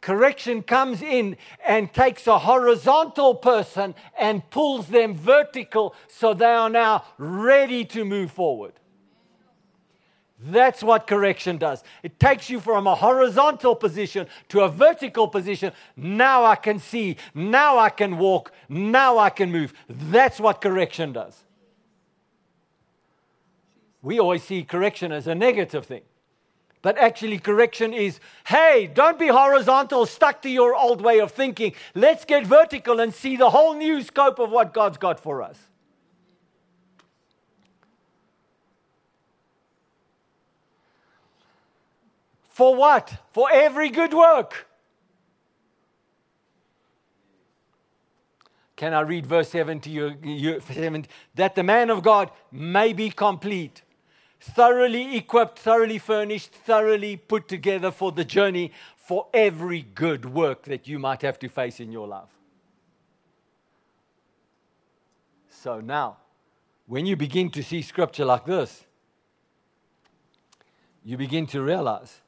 [0.00, 6.68] Correction comes in and takes a horizontal person and pulls them vertical so they are
[6.68, 8.72] now ready to move forward.
[10.44, 11.84] That's what correction does.
[12.02, 15.72] It takes you from a horizontal position to a vertical position.
[15.96, 17.16] Now I can see.
[17.34, 18.52] Now I can walk.
[18.68, 19.72] Now I can move.
[19.88, 21.38] That's what correction does.
[24.02, 26.02] We always see correction as a negative thing.
[26.82, 28.18] But actually, correction is
[28.48, 31.74] hey, don't be horizontal, stuck to your old way of thinking.
[31.94, 35.56] Let's get vertical and see the whole new scope of what God's got for us.
[42.52, 43.14] For what?
[43.32, 44.68] For every good work.
[48.76, 50.16] Can I read verse 7 to you?
[50.22, 53.82] you seven, that the man of God may be complete,
[54.40, 60.88] thoroughly equipped, thoroughly furnished, thoroughly put together for the journey, for every good work that
[60.88, 62.28] you might have to face in your life.
[65.48, 66.18] So now,
[66.86, 68.84] when you begin to see scripture like this,
[71.04, 72.21] you begin to realize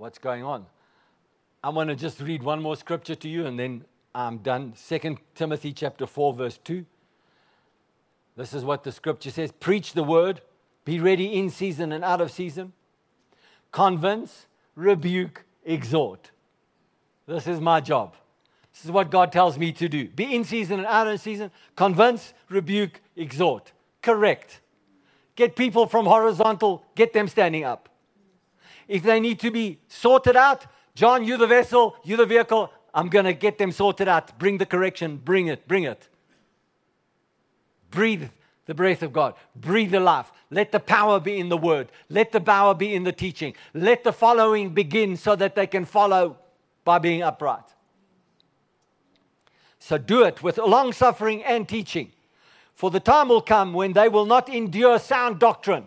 [0.00, 0.64] what's going on.
[1.62, 3.84] I want to just read one more scripture to you and then
[4.14, 4.72] I'm done.
[4.88, 6.86] 2 Timothy chapter 4 verse 2.
[8.34, 10.40] This is what the scripture says, preach the word,
[10.86, 12.72] be ready in season and out of season.
[13.72, 16.30] Convince, rebuke, exhort.
[17.26, 18.16] This is my job.
[18.72, 20.08] This is what God tells me to do.
[20.08, 21.50] Be in season and out of season.
[21.76, 23.72] Convince, rebuke, exhort.
[24.00, 24.62] Correct.
[25.36, 27.89] Get people from horizontal, get them standing up.
[28.90, 30.66] If they need to be sorted out,
[30.96, 32.72] John, you're the vessel, you're the vehicle.
[32.92, 34.36] I'm going to get them sorted out.
[34.36, 36.08] Bring the correction, bring it, bring it.
[37.92, 38.24] Breathe
[38.66, 39.34] the breath of God.
[39.54, 40.32] Breathe the life.
[40.50, 41.92] Let the power be in the word.
[42.08, 43.54] Let the power be in the teaching.
[43.74, 46.36] Let the following begin so that they can follow
[46.84, 47.68] by being upright.
[49.78, 52.10] So do it with long suffering and teaching.
[52.74, 55.86] For the time will come when they will not endure sound doctrine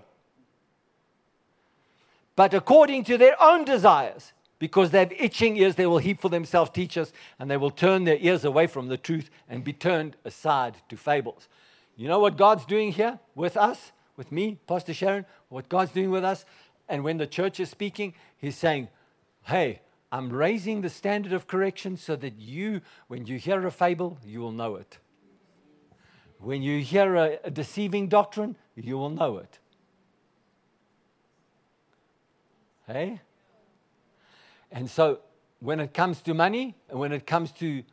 [2.36, 4.34] but according to their own desires.
[4.60, 8.06] Because they have itching ears, they will heap for themselves teachers, and they will turn
[8.06, 11.50] their ears away from the truth and be turned aside to fables.
[11.98, 15.26] You know what God's doing here with us, with me, Pastor Sharon?
[15.50, 16.46] What God's doing with us?
[16.88, 18.88] And when the church is speaking, he's saying,
[19.44, 19.82] Hey,
[20.14, 24.40] I'm raising the standard of correction so that you, when you hear a fable, you
[24.40, 24.98] will know it.
[26.38, 29.60] When you hear a, a deceiving doctrine, you will know it.
[32.88, 33.22] Hey?
[34.72, 35.20] And so
[35.60, 37.84] when it comes to money, and when it comes to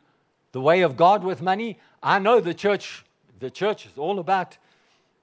[0.51, 3.05] the way of God with money, I know the church,
[3.39, 4.57] the church is all about,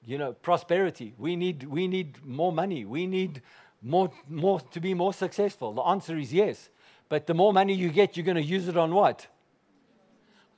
[0.06, 1.14] you know, prosperity.
[1.18, 2.84] We need, we need more money.
[2.84, 3.42] We need
[3.82, 5.74] more, more to be more successful.
[5.74, 6.70] The answer is yes.
[7.08, 9.26] But the more money you get, you're going to use it on what?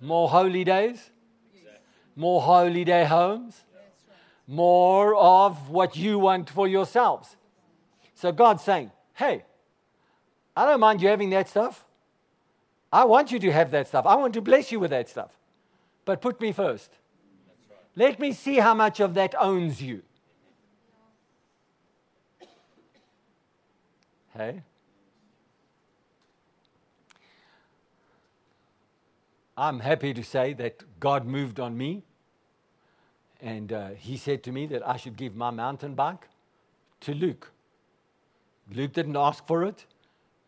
[0.01, 1.11] More holy days?
[2.17, 3.65] More holy day homes?
[4.47, 7.37] More of what you want for yourselves.
[8.15, 8.91] So God's saying,
[9.21, 9.45] hey,
[10.57, 11.85] I don't mind you having that stuff.
[12.91, 14.07] I want you to have that stuff.
[14.07, 15.31] I want to bless you with that stuff.
[16.07, 16.91] But put me first.
[17.95, 20.03] Let me see how much of that owns you.
[24.35, 24.63] Hey?
[29.55, 32.05] I'm happy to say that God moved on me.
[33.43, 36.29] And uh, he said to me that I should give my mountain bike
[37.01, 37.53] to Luke.
[38.73, 39.87] Luke didn't ask for it.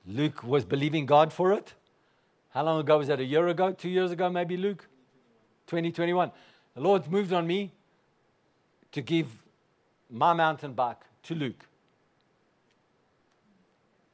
[0.06, 1.74] Luke was believing God for it.
[2.50, 3.20] How long ago was that?
[3.20, 3.72] A year ago?
[3.72, 4.86] Two years ago, maybe, Luke?
[5.66, 6.30] 2021.
[6.74, 7.72] The Lord moved on me
[8.92, 9.26] to give
[10.10, 11.66] my mountain bike to Luke.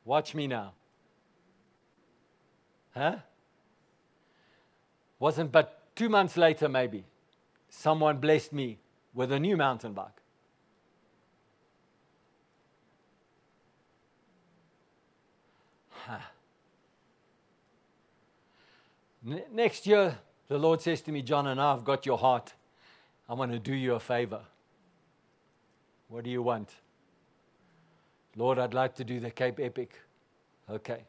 [0.05, 0.73] Watch me now.
[2.95, 3.17] Huh?
[5.19, 7.05] Wasn't but two months later, maybe,
[7.69, 8.79] someone blessed me
[9.13, 10.23] with a new mountain bike.
[19.53, 20.19] Next year,
[20.49, 22.55] the Lord says to me, John, and I've got your heart.
[23.29, 24.41] I want to do you a favor.
[26.09, 26.71] What do you want?
[28.37, 30.01] Lord, I'd like to do the Cape Epic.
[30.71, 31.05] Okay.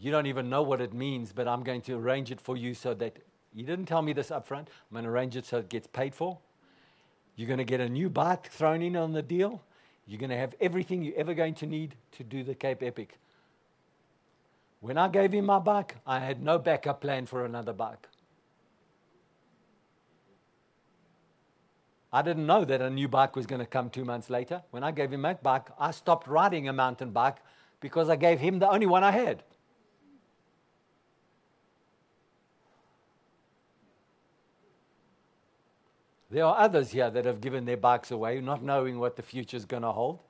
[0.00, 2.74] You don't even know what it means, but I'm going to arrange it for you
[2.74, 3.16] so that
[3.54, 4.68] you didn't tell me this up front.
[4.68, 6.38] I'm going to arrange it so it gets paid for.
[7.34, 9.62] You're going to get a new bike thrown in on the deal.
[10.06, 13.18] You're going to have everything you're ever going to need to do the Cape Epic.
[14.86, 18.06] When I gave him my bike, I had no backup plan for another bike.
[22.12, 24.62] I didn't know that a new bike was going to come two months later.
[24.70, 27.38] When I gave him that bike, I stopped riding a mountain bike
[27.80, 29.42] because I gave him the only one I had.
[36.30, 39.56] There are others here that have given their bikes away, not knowing what the future
[39.56, 40.20] is going to hold.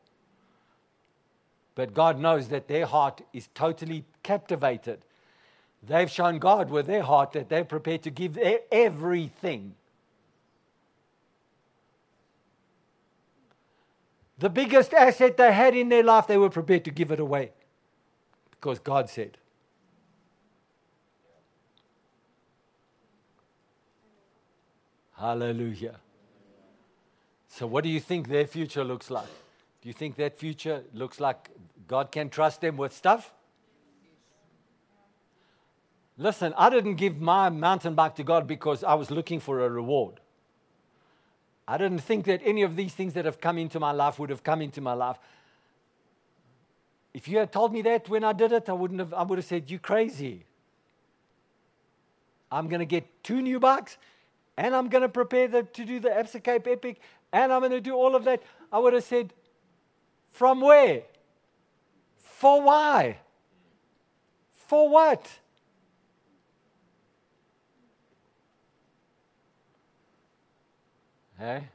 [1.76, 5.04] But God knows that their heart is totally captivated.
[5.82, 8.36] They've shown God with their heart that they're prepared to give
[8.72, 9.74] everything.
[14.38, 17.52] The biggest asset they had in their life, they were prepared to give it away
[18.50, 19.36] because God said.
[25.12, 25.96] Hallelujah.
[27.48, 29.28] So, what do you think their future looks like?
[29.80, 31.48] Do you think that future looks like
[31.88, 33.32] God can trust them with stuff?
[36.18, 39.68] Listen, I didn't give my mountain bike to God because I was looking for a
[39.68, 40.20] reward.
[41.68, 44.30] I didn't think that any of these things that have come into my life would
[44.30, 45.18] have come into my life.
[47.12, 49.38] If you had told me that when I did it, I wouldn't have I would
[49.38, 50.44] have said, You're crazy.
[52.50, 53.98] I'm gonna get two new bikes
[54.56, 57.00] and I'm gonna prepare the, to do the Absa Cape Epic
[57.32, 58.42] and I'm gonna do all of that.
[58.72, 59.32] I would have said,
[60.30, 61.02] From where?
[62.36, 63.16] For why?
[64.66, 65.26] For what?
[71.38, 71.68] Hey?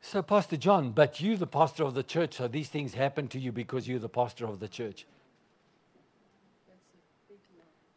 [0.00, 3.40] So, Pastor John, but you, the pastor of the church, so these things happen to
[3.40, 5.04] you because you're the pastor of the church.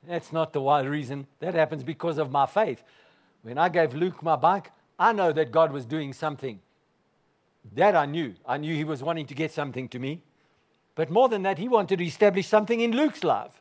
[0.07, 1.27] That's not the why reason.
[1.39, 2.81] That happens because of my faith.
[3.43, 6.59] When I gave Luke my bike, I know that God was doing something.
[7.71, 8.35] That I knew.
[8.45, 10.21] I knew He was wanting to get something to me.
[10.95, 13.59] But more than that, He wanted to establish something in Luke's life.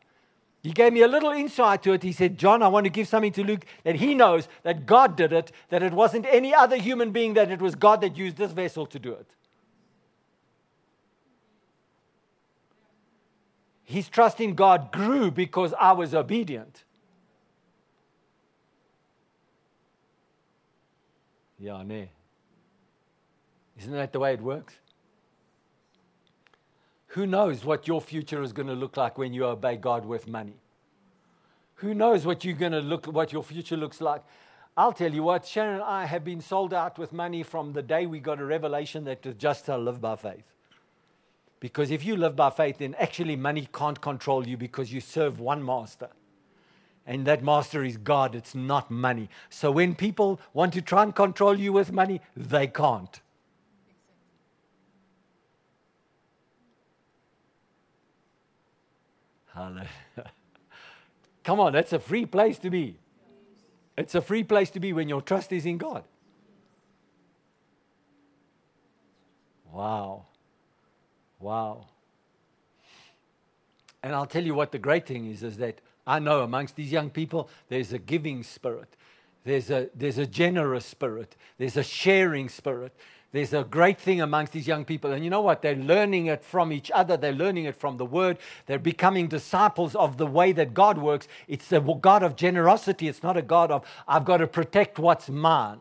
[0.62, 2.04] He gave me a little insight to it.
[2.04, 5.16] He said, John, I want to give something to Luke that he knows that God
[5.16, 8.36] did it, that it wasn't any other human being, that it was God that used
[8.36, 9.26] this vessel to do it.
[13.82, 16.84] His trust in God grew because I was obedient.
[21.58, 21.82] Yeah.
[23.82, 24.74] Isn't that the way it works?
[27.08, 30.28] Who knows what your future is going to look like when you obey God with
[30.28, 30.54] money?
[31.76, 34.22] Who knows what you're going to look what your future looks like?
[34.76, 37.82] I'll tell you what, Sharon and I have been sold out with money from the
[37.82, 40.44] day we got a revelation that just to live by faith.
[41.58, 45.40] Because if you live by faith, then actually money can't control you because you serve
[45.40, 46.08] one master.
[47.04, 49.28] And that master is God, it's not money.
[49.50, 53.20] So when people want to try and control you with money, they can't.
[59.54, 59.88] Hallelujah.
[61.44, 62.96] Come on, that's a free place to be.
[63.96, 66.04] It's a free place to be when your trust is in God.
[69.70, 70.24] Wow.
[71.40, 71.86] Wow.
[74.02, 76.90] And I'll tell you what the great thing is is that I know amongst these
[76.90, 78.88] young people there's a giving spirit.
[79.44, 81.36] There's a, there's a generous spirit.
[81.58, 82.94] There's a sharing spirit.
[83.32, 85.12] There's a great thing amongst these young people.
[85.12, 85.62] And you know what?
[85.62, 87.16] They're learning it from each other.
[87.16, 88.36] They're learning it from the Word.
[88.66, 91.28] They're becoming disciples of the way that God works.
[91.48, 93.08] It's a God of generosity.
[93.08, 95.80] It's not a God of, I've got to protect what's mine.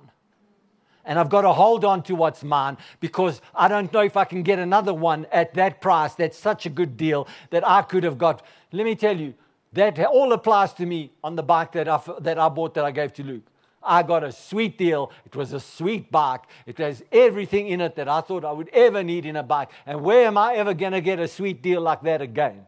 [1.04, 4.24] And I've got to hold on to what's mine because I don't know if I
[4.24, 6.14] can get another one at that price.
[6.14, 8.46] That's such a good deal that I could have got.
[8.72, 9.34] Let me tell you,
[9.74, 12.92] that all applies to me on the bike that I, that I bought that I
[12.92, 13.51] gave to Luke.
[13.84, 15.12] I got a sweet deal.
[15.26, 16.42] It was a sweet bike.
[16.66, 19.70] It has everything in it that I thought I would ever need in a bike.
[19.86, 22.68] And where am I ever going to get a sweet deal like that again?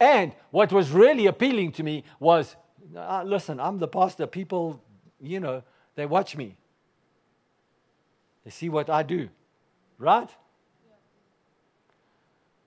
[0.00, 2.54] And what was really appealing to me was
[2.96, 4.26] uh, listen, I'm the pastor.
[4.26, 4.82] People,
[5.20, 5.62] you know,
[5.94, 6.56] they watch me,
[8.44, 9.28] they see what I do,
[9.98, 10.30] right?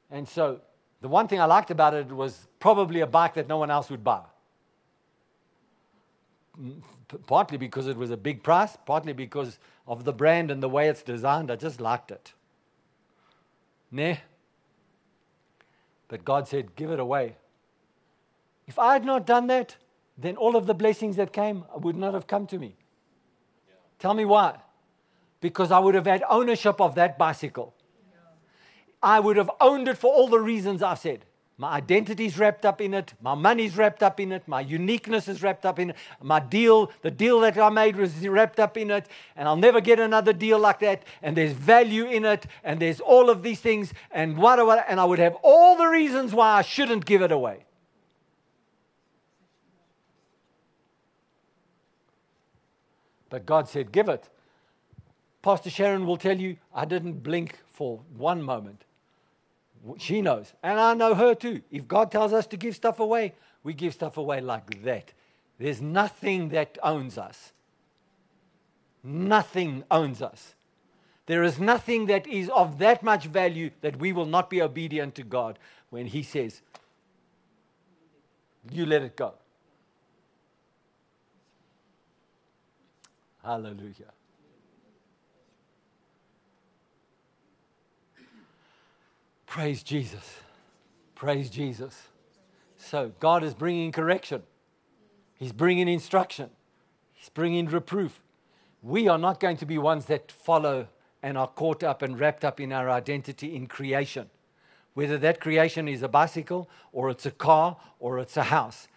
[0.09, 0.61] And so
[0.99, 3.89] the one thing I liked about it was probably a bike that no one else
[3.89, 4.21] would buy
[7.27, 10.87] partly because it was a big price, partly because of the brand and the way
[10.87, 11.51] it's designed.
[11.51, 12.33] I just liked it.
[13.91, 14.15] Nah.
[16.07, 17.35] But God said, give it away.
[18.67, 19.75] If I had not done that,
[20.17, 22.75] then all of the blessings that came would not have come to me.
[23.67, 23.75] Yeah.
[23.99, 24.57] Tell me why.
[25.39, 27.73] Because I would have had ownership of that bicycle.
[28.13, 28.19] Yeah.
[29.01, 31.25] I would have owned it for all the reasons I've said.
[31.57, 33.13] My identity is wrapped up in it.
[33.21, 34.47] My money is wrapped up in it.
[34.47, 35.95] My uniqueness is wrapped up in it.
[36.21, 39.07] My deal, the deal that I made was wrapped up in it.
[39.35, 41.03] And I'll never get another deal like that.
[41.21, 42.47] And there's value in it.
[42.63, 43.93] And there's all of these things.
[44.09, 47.31] And what, what and I would have all the reasons why I shouldn't give it
[47.31, 47.65] away.
[53.29, 54.29] But God said, Give it.
[55.41, 58.83] Pastor Sharon will tell you, I didn't blink for one moment.
[59.97, 60.53] She knows.
[60.61, 61.61] And I know her too.
[61.71, 65.13] If God tells us to give stuff away, we give stuff away like that.
[65.57, 67.51] There's nothing that owns us.
[69.03, 70.55] Nothing owns us.
[71.25, 75.15] There is nothing that is of that much value that we will not be obedient
[75.15, 75.57] to God
[75.89, 76.61] when He says,
[78.71, 79.33] You let it go.
[83.43, 84.13] Hallelujah.
[89.51, 90.37] Praise Jesus.
[91.13, 92.07] Praise Jesus.
[92.77, 94.43] So, God is bringing correction,
[95.37, 96.51] He's bringing instruction,
[97.11, 98.21] He's bringing reproof.
[98.81, 100.87] We are not going to be ones that follow
[101.21, 104.29] and are caught up and wrapped up in our identity in creation.
[104.93, 108.87] Whether that creation is a bicycle or it's a car or it's a house,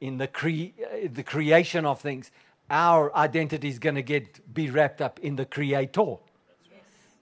[0.00, 0.78] in the, cre-
[1.12, 2.30] the creation of things,
[2.70, 6.18] our identity is going to get be wrapped up in the creator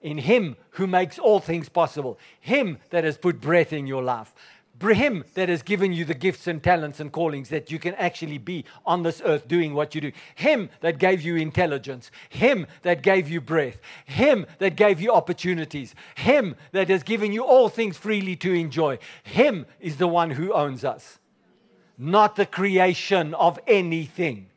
[0.02, 4.34] in Him who makes all things possible, Him that has put breath in your life,
[4.90, 8.38] him that has given you the gifts and talents and callings that you can actually
[8.38, 10.12] be on this earth doing what you do.
[10.34, 12.10] Him that gave you intelligence.
[12.28, 13.80] Him that gave you breath.
[14.04, 15.94] Him that gave you opportunities.
[16.16, 18.98] Him that has given you all things freely to enjoy.
[19.22, 21.18] Him is the one who owns us,
[21.96, 24.48] not the creation of anything.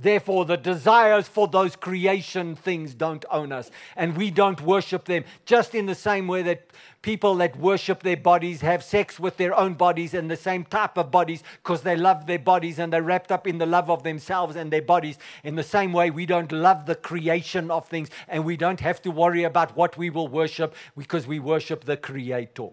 [0.00, 5.24] Therefore, the desires for those creation things don't own us, and we don't worship them.
[5.44, 6.68] Just in the same way that
[7.02, 10.96] people that worship their bodies have sex with their own bodies and the same type
[10.96, 14.04] of bodies because they love their bodies and they're wrapped up in the love of
[14.04, 15.18] themselves and their bodies.
[15.42, 19.02] In the same way, we don't love the creation of things, and we don't have
[19.02, 22.68] to worry about what we will worship because we worship the Creator.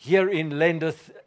[0.00, 0.52] Herein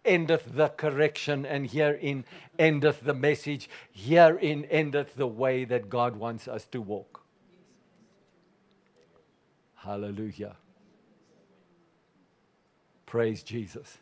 [0.06, 2.24] endeth the correction, and herein
[2.58, 3.70] endeth the message.
[3.92, 7.22] Herein endeth the way that God wants us to walk.
[9.76, 10.56] Hallelujah.
[13.06, 13.98] Praise Jesus.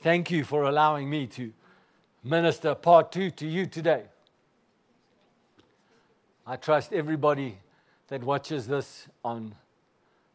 [0.00, 1.52] Thank you for allowing me to
[2.22, 4.04] minister part two to you today.
[6.46, 7.58] I trust everybody
[8.06, 9.56] that watches this on,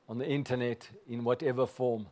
[0.10, 2.08] on the internet in whatever form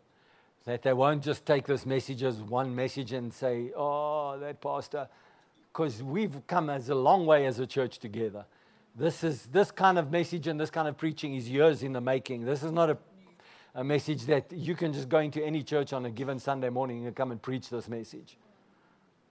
[0.65, 5.07] That they won't just take this message as one message and say, oh, that pastor,
[5.71, 8.45] because we've come as a long way as a church together.
[8.95, 12.01] This is this kind of message and this kind of preaching is years in the
[12.01, 12.45] making.
[12.45, 12.97] This is not a,
[13.73, 17.07] a message that you can just go into any church on a given Sunday morning
[17.07, 18.37] and come and preach this message.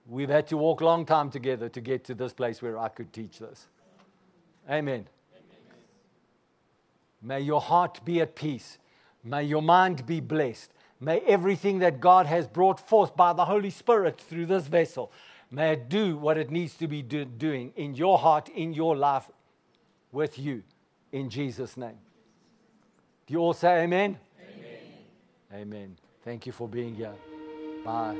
[0.08, 2.88] We've had to walk a long time together to get to this place where I
[2.88, 3.68] could teach this.
[4.68, 5.06] Amen.
[7.22, 8.78] May your heart be at peace.
[9.22, 10.72] May your mind be blessed.
[11.00, 15.10] May everything that God has brought forth by the Holy Spirit through this vessel,
[15.50, 18.94] may it do what it needs to be do- doing in your heart, in your
[18.96, 19.30] life,
[20.12, 20.62] with you.
[21.12, 21.98] In Jesus' name.
[23.26, 24.18] Do you all say amen?
[25.52, 25.62] Amen.
[25.62, 25.96] Amen.
[26.22, 27.14] Thank you for being here.
[27.84, 28.16] Bye.